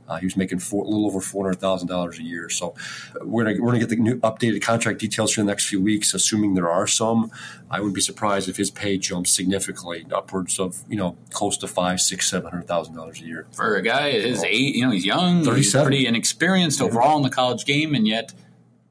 Uh, 0.07 0.17
he 0.17 0.25
was 0.25 0.37
making 0.37 0.59
four, 0.59 0.83
a 0.83 0.87
little 0.87 1.05
over 1.05 1.19
$400,000 1.19 2.19
a 2.19 2.23
year. 2.23 2.49
So 2.49 2.75
uh, 3.15 3.25
we're 3.25 3.43
going 3.43 3.61
we're 3.61 3.73
to 3.73 3.79
get 3.79 3.89
the 3.89 3.95
new 3.95 4.19
updated 4.19 4.61
contract 4.61 4.99
details 4.99 5.33
for 5.33 5.41
the 5.41 5.47
next 5.47 5.65
few 5.67 5.81
weeks, 5.81 6.13
assuming 6.13 6.53
there 6.53 6.69
are 6.69 6.87
some. 6.87 7.31
I 7.69 7.79
wouldn't 7.79 7.95
be 7.95 8.01
surprised 8.01 8.47
if 8.47 8.57
his 8.57 8.71
pay 8.71 8.97
jumps 8.97 9.31
significantly, 9.31 10.05
upwards 10.11 10.59
of, 10.59 10.83
you 10.87 10.97
know, 10.97 11.17
close 11.31 11.57
to 11.57 11.67
five, 11.67 11.99
six, 11.99 12.29
seven 12.29 12.49
hundred 12.49 12.67
thousand 12.67 12.95
dollars 12.95 13.21
a 13.21 13.25
year. 13.25 13.47
For 13.51 13.75
a 13.75 13.81
guy 13.81 14.11
his 14.11 14.43
eight, 14.43 14.75
you 14.75 14.85
know, 14.85 14.91
he's 14.91 15.05
young, 15.05 15.43
37. 15.43 15.55
he's 15.57 15.73
pretty 15.73 16.07
inexperienced 16.07 16.81
overall 16.81 17.17
in 17.17 17.23
the 17.23 17.29
college 17.29 17.65
game, 17.65 17.95
and 17.95 18.07
yet– 18.07 18.33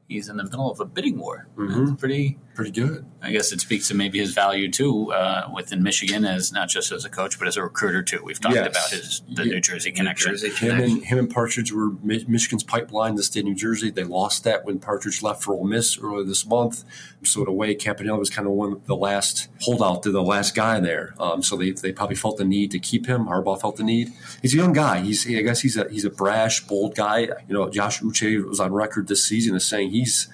he's 0.07 0.29
in 0.29 0.37
the 0.37 0.43
middle 0.43 0.71
of 0.71 0.79
a 0.79 0.85
bidding 0.85 1.17
war. 1.17 1.47
Mm-hmm. 1.57 1.95
pretty 1.95 2.37
pretty 2.57 2.71
good. 2.71 3.05
I 3.21 3.31
guess 3.31 3.51
it 3.51 3.61
speaks 3.61 3.87
to 3.89 3.93
maybe 3.93 4.17
his 4.17 4.33
value 4.33 4.69
too 4.69 5.13
uh, 5.13 5.47
within 5.53 5.83
Michigan 5.83 6.25
as 6.25 6.51
not 6.51 6.69
just 6.69 6.91
as 6.91 7.05
a 7.05 7.09
coach 7.09 7.37
but 7.37 7.47
as 7.47 7.55
a 7.55 7.61
recruiter 7.61 8.01
too. 8.01 8.19
We've 8.23 8.39
talked 8.39 8.55
yes. 8.55 8.67
about 8.67 8.89
his 8.89 9.21
the 9.29 9.45
yeah. 9.45 9.53
New 9.53 9.61
Jersey 9.61 9.91
connection. 9.91 10.31
New 10.31 10.37
Jersey 10.39 10.65
him, 10.65 10.79
and, 10.79 11.03
him 11.03 11.19
and 11.19 11.29
Partridge 11.29 11.71
were 11.71 11.91
Michigan's 12.01 12.63
pipeline 12.63 13.11
to 13.11 13.17
the 13.17 13.23
state 13.23 13.41
of 13.41 13.45
New 13.45 13.55
Jersey. 13.55 13.91
They 13.91 14.03
lost 14.03 14.43
that 14.45 14.65
when 14.65 14.79
Partridge 14.79 15.21
left 15.21 15.43
for 15.43 15.53
Ole 15.53 15.65
Miss 15.65 15.99
earlier 15.99 16.23
this 16.25 16.47
month. 16.47 16.83
So 17.23 17.43
in 17.43 17.47
a 17.47 17.53
way, 17.53 17.75
Campanile 17.75 18.17
was 18.17 18.31
kind 18.31 18.47
of 18.47 18.53
one 18.53 18.73
of 18.73 18.87
the 18.87 18.95
last 18.95 19.49
holdout, 19.61 20.01
to 20.03 20.11
the 20.11 20.23
last 20.23 20.55
guy 20.55 20.79
there. 20.79 21.13
Um, 21.19 21.43
so 21.43 21.57
they, 21.57 21.71
they 21.71 21.91
probably 21.91 22.15
felt 22.15 22.37
the 22.37 22.45
need 22.45 22.71
to 22.71 22.79
keep 22.79 23.05
him. 23.05 23.25
Harbaugh 23.25 23.61
felt 23.61 23.75
the 23.75 23.83
need. 23.83 24.09
He's 24.41 24.55
a 24.55 24.57
young 24.57 24.73
guy. 24.73 25.01
He's 25.01 25.27
I 25.27 25.41
guess 25.43 25.61
he's 25.61 25.77
a 25.77 25.87
he's 25.89 26.05
a 26.05 26.09
brash, 26.09 26.65
bold 26.65 26.95
guy. 26.95 27.19
You 27.21 27.53
know, 27.53 27.69
Josh 27.69 28.01
Uche 28.01 28.43
was 28.43 28.59
on 28.59 28.73
record 28.73 29.07
this 29.07 29.23
season 29.23 29.55
as 29.55 29.63
saying 29.63 29.91
he's 29.91 30.27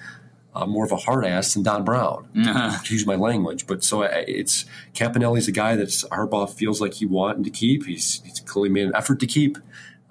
uh, 0.54 0.66
more 0.66 0.84
of 0.84 0.92
a 0.92 0.96
hard 0.96 1.24
ass 1.24 1.54
than 1.54 1.62
Don 1.62 1.84
Brown. 1.84 2.28
Uh-huh. 2.44 2.78
To 2.84 2.94
use 2.94 3.06
my 3.06 3.16
language, 3.16 3.66
but 3.66 3.82
so 3.82 4.02
it's 4.02 4.64
Campanile's 4.92 5.48
a 5.48 5.52
guy 5.52 5.76
that 5.76 5.88
Harbaugh 5.88 6.48
feels 6.52 6.80
like 6.80 6.94
he 6.94 7.06
wanted 7.06 7.44
to 7.44 7.50
keep. 7.50 7.86
He's, 7.86 8.22
he's 8.24 8.40
clearly 8.40 8.68
made 8.68 8.86
an 8.86 8.94
effort 8.94 9.18
to 9.20 9.26
keep. 9.26 9.58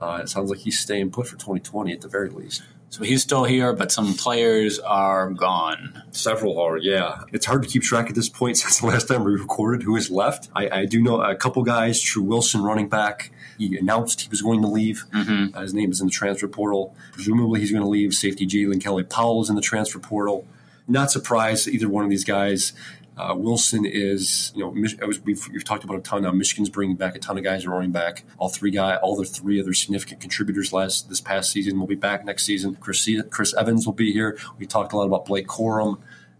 Uh, 0.02 0.20
it 0.22 0.30
sounds 0.30 0.50
like 0.50 0.60
he's 0.60 0.80
staying 0.80 1.12
put 1.12 1.28
for 1.28 1.38
2020 1.38 1.94
at 1.94 2.02
the 2.02 2.08
very 2.10 2.30
least. 2.30 2.64
So 2.94 3.04
he's 3.04 3.24
still 3.24 3.44
here, 3.44 3.74
but 3.74 3.92
some 3.92 4.14
players 4.14 4.78
are 4.78 5.32
gone. 5.32 6.04
Several 6.12 6.60
are, 6.60 6.78
yeah. 6.78 7.24
It's 7.32 7.48
hard 7.48 7.64
to 7.64 7.68
keep 7.68 7.82
track 7.82 8.08
at 8.08 8.14
this 8.14 8.30
point 8.30 8.56
since 8.60 8.82
the 8.82 8.86
last 8.86 9.08
time 9.08 9.24
we 9.24 9.32
recorded 9.32 9.82
who 9.82 9.96
has 9.96 10.12
left. 10.12 10.50
I, 10.56 10.70
I 10.70 10.86
do 10.86 11.02
know 11.02 11.20
a 11.20 11.36
couple 11.36 11.64
guys. 11.64 12.00
Tru 12.00 12.22
Wilson, 12.22 12.62
running 12.62 12.90
back, 12.90 13.32
he 13.58 13.76
announced 13.80 14.22
he 14.22 14.30
was 14.30 14.44
going 14.44 14.62
to 14.62 14.68
leave. 14.68 15.06
Uh, 15.12 15.62
his 15.62 15.74
name 15.74 15.92
is 15.92 16.02
in 16.02 16.06
the 16.06 16.12
transfer 16.12 16.48
portal. 16.48 16.96
Presumably, 17.14 17.62
he's 17.62 17.72
going 17.72 17.82
to 17.82 17.90
leave. 17.90 18.14
Safety 18.14 18.46
Jaylen 18.46 18.80
Kelly 18.80 19.04
Powell 19.04 19.42
is 19.42 19.50
in 19.50 19.56
the 19.56 19.62
transfer 19.64 19.98
portal. 19.98 20.46
Not 20.88 21.10
surprised 21.10 21.68
either 21.68 21.90
one 21.90 22.04
of 22.04 22.12
these 22.12 22.26
guys. 22.26 22.74
Uh, 23.16 23.36
Wilson 23.38 23.86
is, 23.86 24.52
you 24.56 24.64
know, 24.64 24.70
was, 25.06 25.22
we've, 25.22 25.48
we've 25.50 25.64
talked 25.64 25.84
about 25.84 25.98
a 25.98 26.02
ton 26.02 26.24
now. 26.24 26.32
Michigan's 26.32 26.70
bringing 26.70 26.96
back 26.96 27.16
a 27.16 27.20
ton 27.20 27.38
of 27.38 27.44
guys 27.44 27.68
running 27.68 27.92
back. 27.92 28.24
All 28.40 28.50
three 28.50 28.72
guy, 28.72 28.96
all 28.96 29.16
the 29.16 29.26
three 29.26 29.62
other 29.62 29.74
significant 29.74 30.20
contributors 30.20 30.74
last 30.74 31.10
this 31.10 31.22
past 31.22 31.52
season 31.52 31.80
will 31.80 31.88
be 31.88 31.96
back 31.96 32.26
next 32.26 32.44
season. 32.44 32.76
Chris, 32.76 33.08
Chris 33.30 33.54
Evans 33.54 33.86
will 33.86 33.94
be 33.94 34.12
here. 34.12 34.38
We 34.58 34.66
talked 34.66 34.94
a 34.94 34.98
lot 34.98 35.06
about 35.06 35.26
Blake 35.26 35.48
Corum. 35.48 36.00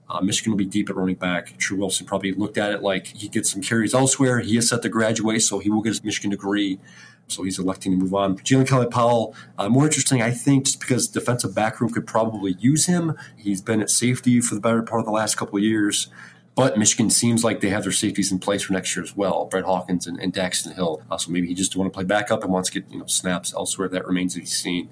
Uh, 0.10 0.22
Michigan 0.22 0.52
will 0.52 0.58
be 0.58 0.66
deep 0.66 0.90
at 0.90 0.96
running 0.96 1.16
back. 1.16 1.58
Tru 1.58 1.78
Wilson 1.78 2.06
probably 2.06 2.34
looked 2.34 2.58
at 2.58 2.72
it 2.72 2.82
like 2.82 3.08
he 3.08 3.28
gets 3.28 3.52
some 3.52 3.62
carries 3.62 3.94
elsewhere. 3.94 4.40
He 4.40 4.58
is 4.58 4.70
set 4.70 4.82
to 4.82 4.90
graduate, 4.90 5.42
so 5.42 5.60
he 5.60 5.70
will 5.70 5.82
get 5.82 5.90
his 5.90 6.04
Michigan 6.04 6.32
degree. 6.32 6.80
So 7.28 7.44
he's 7.44 7.58
electing 7.58 7.94
to 7.94 7.98
move 7.98 8.14
on. 8.14 8.38
Jaylen 8.40 8.68
Kelly 8.68 8.88
Powell, 8.88 9.34
uh, 9.58 9.70
more 9.70 9.86
interesting, 9.86 10.22
I 10.22 10.32
think, 10.32 10.66
just 10.66 10.80
because 10.80 11.08
defensive 11.08 11.56
back 11.56 11.80
room 11.80 11.90
could 11.90 12.06
probably 12.06 12.56
use 12.60 12.86
him. 12.86 13.16
He's 13.38 13.62
been 13.62 13.82
at 13.82 13.90
safety 13.90 14.42
for 14.42 14.56
the 14.56 14.62
better 14.62 14.82
part 14.84 15.00
of 15.00 15.06
the 15.06 15.12
last 15.12 15.36
couple 15.36 15.58
of 15.58 15.64
years. 15.64 16.10
But 16.56 16.78
Michigan 16.78 17.10
seems 17.10 17.44
like 17.44 17.62
they 17.62 17.70
have 17.70 17.84
their 17.84 17.92
safeties 17.92 18.32
in 18.32 18.38
place 18.38 18.62
for 18.62 18.74
next 18.74 18.96
year 18.96 19.04
as 19.04 19.16
well. 19.16 19.46
Brad 19.46 19.64
Hawkins 19.64 20.06
and, 20.06 20.20
and 20.20 20.32
Daxton 20.32 20.76
Hill. 20.76 21.02
Uh, 21.10 21.18
so 21.18 21.32
maybe 21.32 21.48
he 21.48 21.56
just 21.56 21.76
want 21.76 21.92
to 21.92 21.96
play 21.96 22.04
backup 22.04 22.44
and 22.44 22.54
wants 22.54 22.70
to 22.70 22.80
get 22.80 22.92
you 22.92 23.00
know 23.00 23.08
snaps 23.08 23.54
elsewhere. 23.54 23.88
That 23.88 24.06
remains 24.06 24.36
to 24.36 24.42
be 24.42 24.46
seen. 24.46 24.90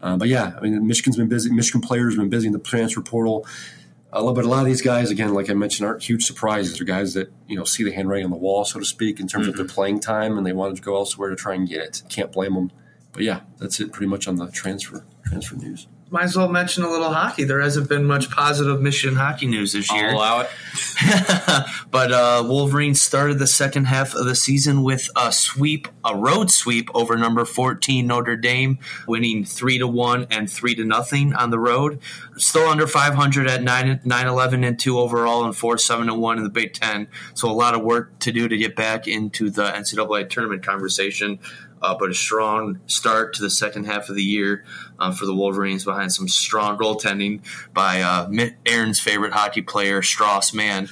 Uh, 0.00 0.16
but 0.16 0.28
yeah, 0.28 0.54
I 0.56 0.60
mean, 0.60 0.86
Michigan's 0.86 1.16
been 1.16 1.28
busy. 1.28 1.50
Michigan 1.52 1.82
players 1.82 2.14
have 2.14 2.20
been 2.20 2.30
busy 2.30 2.46
in 2.46 2.52
the 2.52 2.58
transfer 2.58 3.02
portal. 3.02 3.46
A 4.14 4.20
little 4.20 4.34
bit. 4.34 4.44
A 4.44 4.48
lot 4.48 4.60
of 4.60 4.66
these 4.66 4.82
guys, 4.82 5.10
again, 5.10 5.32
like 5.32 5.48
I 5.48 5.54
mentioned, 5.54 5.86
aren't 5.86 6.02
huge 6.02 6.24
surprises. 6.24 6.78
They're 6.78 6.86
guys 6.86 7.14
that 7.14 7.30
you 7.46 7.56
know 7.56 7.64
see 7.64 7.84
the 7.84 7.92
handwriting 7.92 8.24
on 8.24 8.30
the 8.30 8.36
wall, 8.36 8.64
so 8.64 8.78
to 8.78 8.84
speak, 8.84 9.20
in 9.20 9.28
terms 9.28 9.48
of 9.48 9.56
their 9.56 9.66
playing 9.66 10.00
time, 10.00 10.38
and 10.38 10.46
they 10.46 10.52
wanted 10.52 10.76
to 10.76 10.82
go 10.82 10.96
elsewhere 10.96 11.30
to 11.30 11.36
try 11.36 11.54
and 11.54 11.68
get 11.68 11.80
it. 11.80 12.02
Can't 12.08 12.32
blame 12.32 12.54
them. 12.54 12.72
But 13.12 13.22
yeah, 13.22 13.40
that's 13.58 13.80
it 13.80 13.92
pretty 13.92 14.08
much 14.08 14.26
on 14.26 14.36
the 14.36 14.50
transfer 14.50 15.04
transfer 15.24 15.56
news. 15.56 15.88
Might 16.12 16.24
as 16.24 16.36
well 16.36 16.48
mention 16.48 16.84
a 16.84 16.90
little 16.90 17.10
hockey. 17.10 17.44
There 17.44 17.62
hasn't 17.62 17.88
been 17.88 18.04
much 18.04 18.30
positive 18.30 18.82
Michigan 18.82 19.16
hockey 19.16 19.46
news 19.46 19.72
this 19.72 19.90
year. 19.90 20.10
I'll 20.10 20.16
allow 20.16 20.40
it. 20.40 20.50
but 21.90 22.12
uh, 22.12 22.44
Wolverines 22.46 23.00
started 23.00 23.38
the 23.38 23.46
second 23.46 23.86
half 23.86 24.14
of 24.14 24.26
the 24.26 24.34
season 24.34 24.82
with 24.82 25.08
a 25.16 25.32
sweep, 25.32 25.88
a 26.04 26.14
road 26.14 26.50
sweep 26.50 26.90
over 26.94 27.16
number 27.16 27.46
14 27.46 28.06
Notre 28.06 28.36
Dame, 28.36 28.78
winning 29.08 29.42
three 29.46 29.78
to 29.78 29.86
one 29.86 30.26
and 30.30 30.50
three 30.50 30.74
to 30.74 30.84
nothing 30.84 31.32
on 31.32 31.48
the 31.48 31.58
road. 31.58 31.98
Still 32.36 32.68
under 32.68 32.86
500 32.86 33.46
at 33.46 33.62
9, 33.62 34.00
9 34.04 34.26
11 34.26 34.64
and 34.64 34.78
two 34.78 34.98
overall, 34.98 35.46
and 35.46 35.56
four 35.56 35.78
seven 35.78 36.10
and 36.10 36.20
one 36.20 36.36
in 36.36 36.44
the 36.44 36.50
Big 36.50 36.74
Ten. 36.74 37.08
So 37.32 37.50
a 37.50 37.52
lot 37.52 37.74
of 37.74 37.80
work 37.80 38.18
to 38.18 38.32
do 38.32 38.48
to 38.48 38.56
get 38.58 38.76
back 38.76 39.08
into 39.08 39.48
the 39.48 39.64
NCAA 39.64 40.28
tournament 40.28 40.62
conversation. 40.62 41.38
Uh, 41.82 41.94
but 41.98 42.10
a 42.10 42.14
strong 42.14 42.80
start 42.86 43.34
to 43.34 43.42
the 43.42 43.50
second 43.50 43.84
half 43.84 44.08
of 44.08 44.14
the 44.14 44.22
year 44.22 44.64
uh, 44.98 45.12
for 45.12 45.26
the 45.26 45.34
Wolverines 45.34 45.84
behind 45.84 46.12
some 46.12 46.28
strong 46.28 46.78
goaltending 46.78 47.40
by 47.74 48.00
uh, 48.00 48.30
Aaron's 48.64 49.00
favorite 49.00 49.32
hockey 49.32 49.62
player, 49.62 50.02
Strauss 50.02 50.54
Mann. 50.54 50.88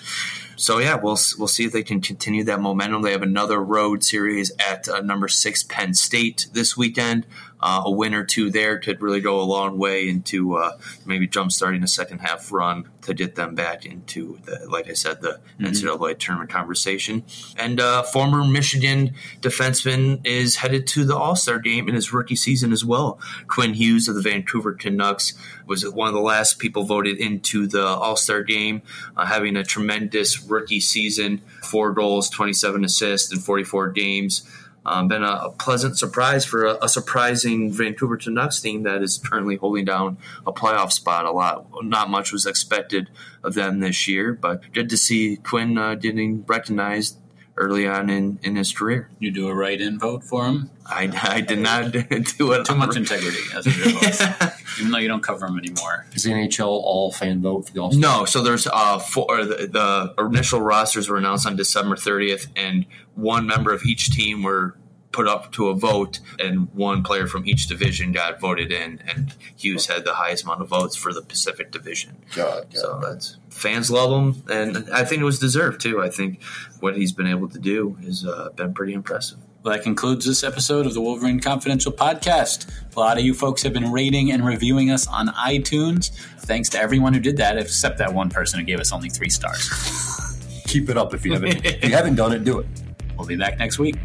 So 0.57 0.77
yeah, 0.77 0.97
we'll 0.97 1.19
we'll 1.39 1.49
see 1.49 1.65
if 1.65 1.73
they 1.73 1.83
can 1.83 2.03
continue 2.03 2.45
that 2.45 2.61
momentum. 2.61 3.01
They 3.01 3.13
have 3.13 3.23
another 3.23 3.59
road 3.59 4.05
series 4.05 4.53
at 4.59 4.89
uh, 4.89 5.01
number 5.01 5.27
six 5.27 5.63
Penn 5.63 5.95
State 5.95 6.49
this 6.53 6.77
weekend. 6.77 7.27
Uh, 7.63 7.83
a 7.85 7.91
win 7.91 8.15
or 8.15 8.25
two 8.25 8.51
there 8.51 8.79
could 8.79 9.01
really 9.03 9.21
go 9.21 9.41
a 9.41 9.43
long 9.43 9.79
way 9.79 10.09
into 10.09 10.57
uh, 10.57 10.77
maybe 11.05 11.29
jumpstarting 11.29 11.83
a 11.83 11.89
second 11.89 12.19
half 12.19 12.51
run 12.53 12.89
to 13.03 13.15
get 13.15 13.35
them 13.35 13.55
back 13.55 13.85
into 13.87 14.39
the, 14.45 14.67
like 14.69 14.89
I 14.89 14.93
said, 14.93 15.21
the 15.21 15.41
NCAA 15.61 16.19
tournament 16.19 16.51
conversation. 16.51 17.25
And 17.57 17.81
uh, 17.81 18.03
former 18.03 18.45
Michigan 18.45 19.15
defenseman 19.41 20.25
is 20.27 20.57
headed 20.57 20.87
to 20.89 21.05
the 21.05 21.17
All 21.17 21.37
Star 21.37 21.59
game 21.59 21.89
in 21.89 21.95
his 21.95 22.13
rookie 22.13 22.37
season 22.37 22.73
as 22.73 22.85
well. 22.85 23.19
Quinn 23.47 23.75
Hughes 23.75 24.09
of 24.09 24.15
the 24.15 24.23
Vancouver 24.23 24.73
Canucks 24.73 25.35
was 25.67 25.89
one 25.89 26.09
of 26.09 26.15
the 26.15 26.21
last 26.21 26.59
people 26.59 26.85
voted 26.85 27.19
into 27.19 27.67
the 27.67 27.87
All 27.87 28.17
Star 28.17 28.43
game, 28.43 28.83
uh, 29.17 29.27
having 29.27 29.57
a 29.57 29.65
tremendous 29.65 30.43
rookie 30.43 30.81
season 30.81 31.41
four 31.63 31.93
goals, 31.93 32.29
27 32.31 32.85
assists 32.85 33.33
in 33.33 33.39
44 33.39 33.91
games. 33.91 34.49
Um, 34.87 35.09
been 35.09 35.23
a, 35.23 35.33
a 35.33 35.51
pleasant 35.53 35.99
surprise 35.99 36.45
for 36.45 36.65
a, 36.65 36.79
a 36.83 36.89
surprising 36.89 37.71
Vancouver 37.73 38.17
Canucks 38.17 38.61
team 38.61 38.83
that 38.85 39.03
is 39.03 39.19
currently 39.19 39.57
holding 39.57 39.85
down 39.85 40.17
a 40.47 40.53
playoff 40.53 40.91
spot. 40.93 41.27
A 41.27 41.31
lot, 41.31 41.67
not 41.83 42.09
much 42.09 42.33
was 42.33 42.47
expected 42.47 43.11
of 43.43 43.55
them 43.55 43.81
this 43.81 44.09
year, 44.09 44.33
but 44.33 44.73
good 44.73 44.89
to 44.89 44.97
see 44.97 45.37
Quinn 45.37 45.77
uh, 45.77 45.95
getting 45.95 46.45
recognized 46.47 47.19
early 47.57 47.87
on 47.87 48.09
in, 48.09 48.39
in 48.43 48.57
his 48.57 48.73
career. 48.73 49.11
You 49.19 49.31
do 49.31 49.49
a 49.49 49.55
write-in 49.55 49.99
vote 49.99 50.25
for 50.25 50.47
him. 50.47 50.71
I, 50.87 51.11
I 51.23 51.41
did 51.41 51.59
not 51.59 51.93
do 51.93 52.05
it. 52.11 52.65
Too 52.65 52.75
much 52.75 52.97
integrity 52.97 53.39
as 53.55 53.67
a 53.67 53.71
journalist, 53.71 54.23
even 54.79 54.91
though 54.91 54.99
you 54.99 55.09
don't 55.09 55.23
cover 55.23 55.47
him 55.47 55.59
anymore. 55.59 56.07
Is 56.15 56.25
the 56.25 56.31
NHL 56.31 56.67
all 56.67 57.13
fan 57.13 57.43
vote 57.43 57.67
for 57.67 57.73
the 57.73 57.81
All 57.81 57.93
Star? 57.93 58.01
No, 58.01 58.25
so 58.25 58.43
there's 58.43 58.67
uh 58.67 58.99
four. 58.99 59.45
The, 59.45 59.67
the 60.17 60.25
initial 60.25 60.61
rosters 60.61 61.09
were 61.09 61.17
announced 61.17 61.47
on 61.47 61.57
December 61.57 61.97
30th, 61.97 62.49
and 62.57 62.87
one 63.15 63.47
member 63.47 63.73
of 63.73 63.85
each 63.85 64.11
team 64.11 64.43
were 64.43 64.77
put 65.13 65.27
up 65.27 65.53
to 65.53 65.69
a 65.69 65.75
vote, 65.75 66.21
and 66.39 66.73
one 66.75 67.03
player 67.03 67.27
from 67.27 67.47
each 67.47 67.67
division 67.67 68.13
got 68.13 68.41
voted 68.41 68.71
in, 68.71 69.01
and 69.09 69.35
Hughes 69.57 69.87
had 69.87 70.05
the 70.05 70.15
highest 70.15 70.45
amount 70.45 70.63
of 70.63 70.69
votes 70.69 70.97
for 70.97 71.13
the 71.13 71.23
Pacific 71.23 71.71
Division. 71.73 72.17
God, 72.35 72.67
God. 72.73 72.81
So 72.81 73.01
that's 73.03 73.37
fans 73.51 73.91
love 73.91 74.11
him, 74.11 74.43
and 74.51 74.89
I 74.93 75.05
think 75.05 75.21
it 75.21 75.25
was 75.25 75.39
deserved 75.39 75.81
too. 75.81 76.01
I 76.03 76.09
think 76.11 76.43
what 76.81 76.97
he's 76.97 77.13
been 77.13 77.27
able 77.27 77.49
to 77.49 77.59
do 77.59 77.97
has 78.05 78.25
uh, 78.25 78.51
been 78.55 78.73
pretty 78.73 78.93
impressive. 78.93 79.39
Well, 79.63 79.75
that 79.75 79.83
concludes 79.83 80.25
this 80.25 80.43
episode 80.43 80.87
of 80.87 80.95
the 80.95 81.03
Wolverine 81.03 81.39
Confidential 81.39 81.93
podcast. 81.93 82.67
A 82.97 82.99
lot 82.99 83.19
of 83.19 83.25
you 83.25 83.35
folks 83.35 83.63
have 83.63 83.75
been 83.75 83.93
rating 83.93 84.33
and 84.33 84.47
reviewing 84.47 84.91
us 84.91 85.07
on 85.07 85.29
iTunes. 85.29 86.11
Thanks 86.39 86.71
to 86.71 86.79
everyone 86.79 87.13
who 87.13 87.21
did 87.21 87.37
that, 87.37 87.59
except 87.59 87.99
that 87.99 88.15
one 88.15 88.31
person 88.31 88.59
who 88.59 88.65
gave 88.65 88.81
us 88.81 88.91
only 88.91 89.11
three 89.11 89.29
stars. 89.29 89.69
Keep 90.67 90.89
it 90.89 90.97
up 90.97 91.13
if 91.13 91.27
you 91.27 91.35
haven't. 91.35 91.67
if 91.67 91.85
you 91.85 91.91
haven't 91.91 92.15
done 92.15 92.33
it, 92.33 92.43
do 92.45 92.61
it. 92.61 92.67
We'll 93.19 93.27
be 93.27 93.37
back 93.37 93.59
next 93.59 93.79
week. 93.79 93.97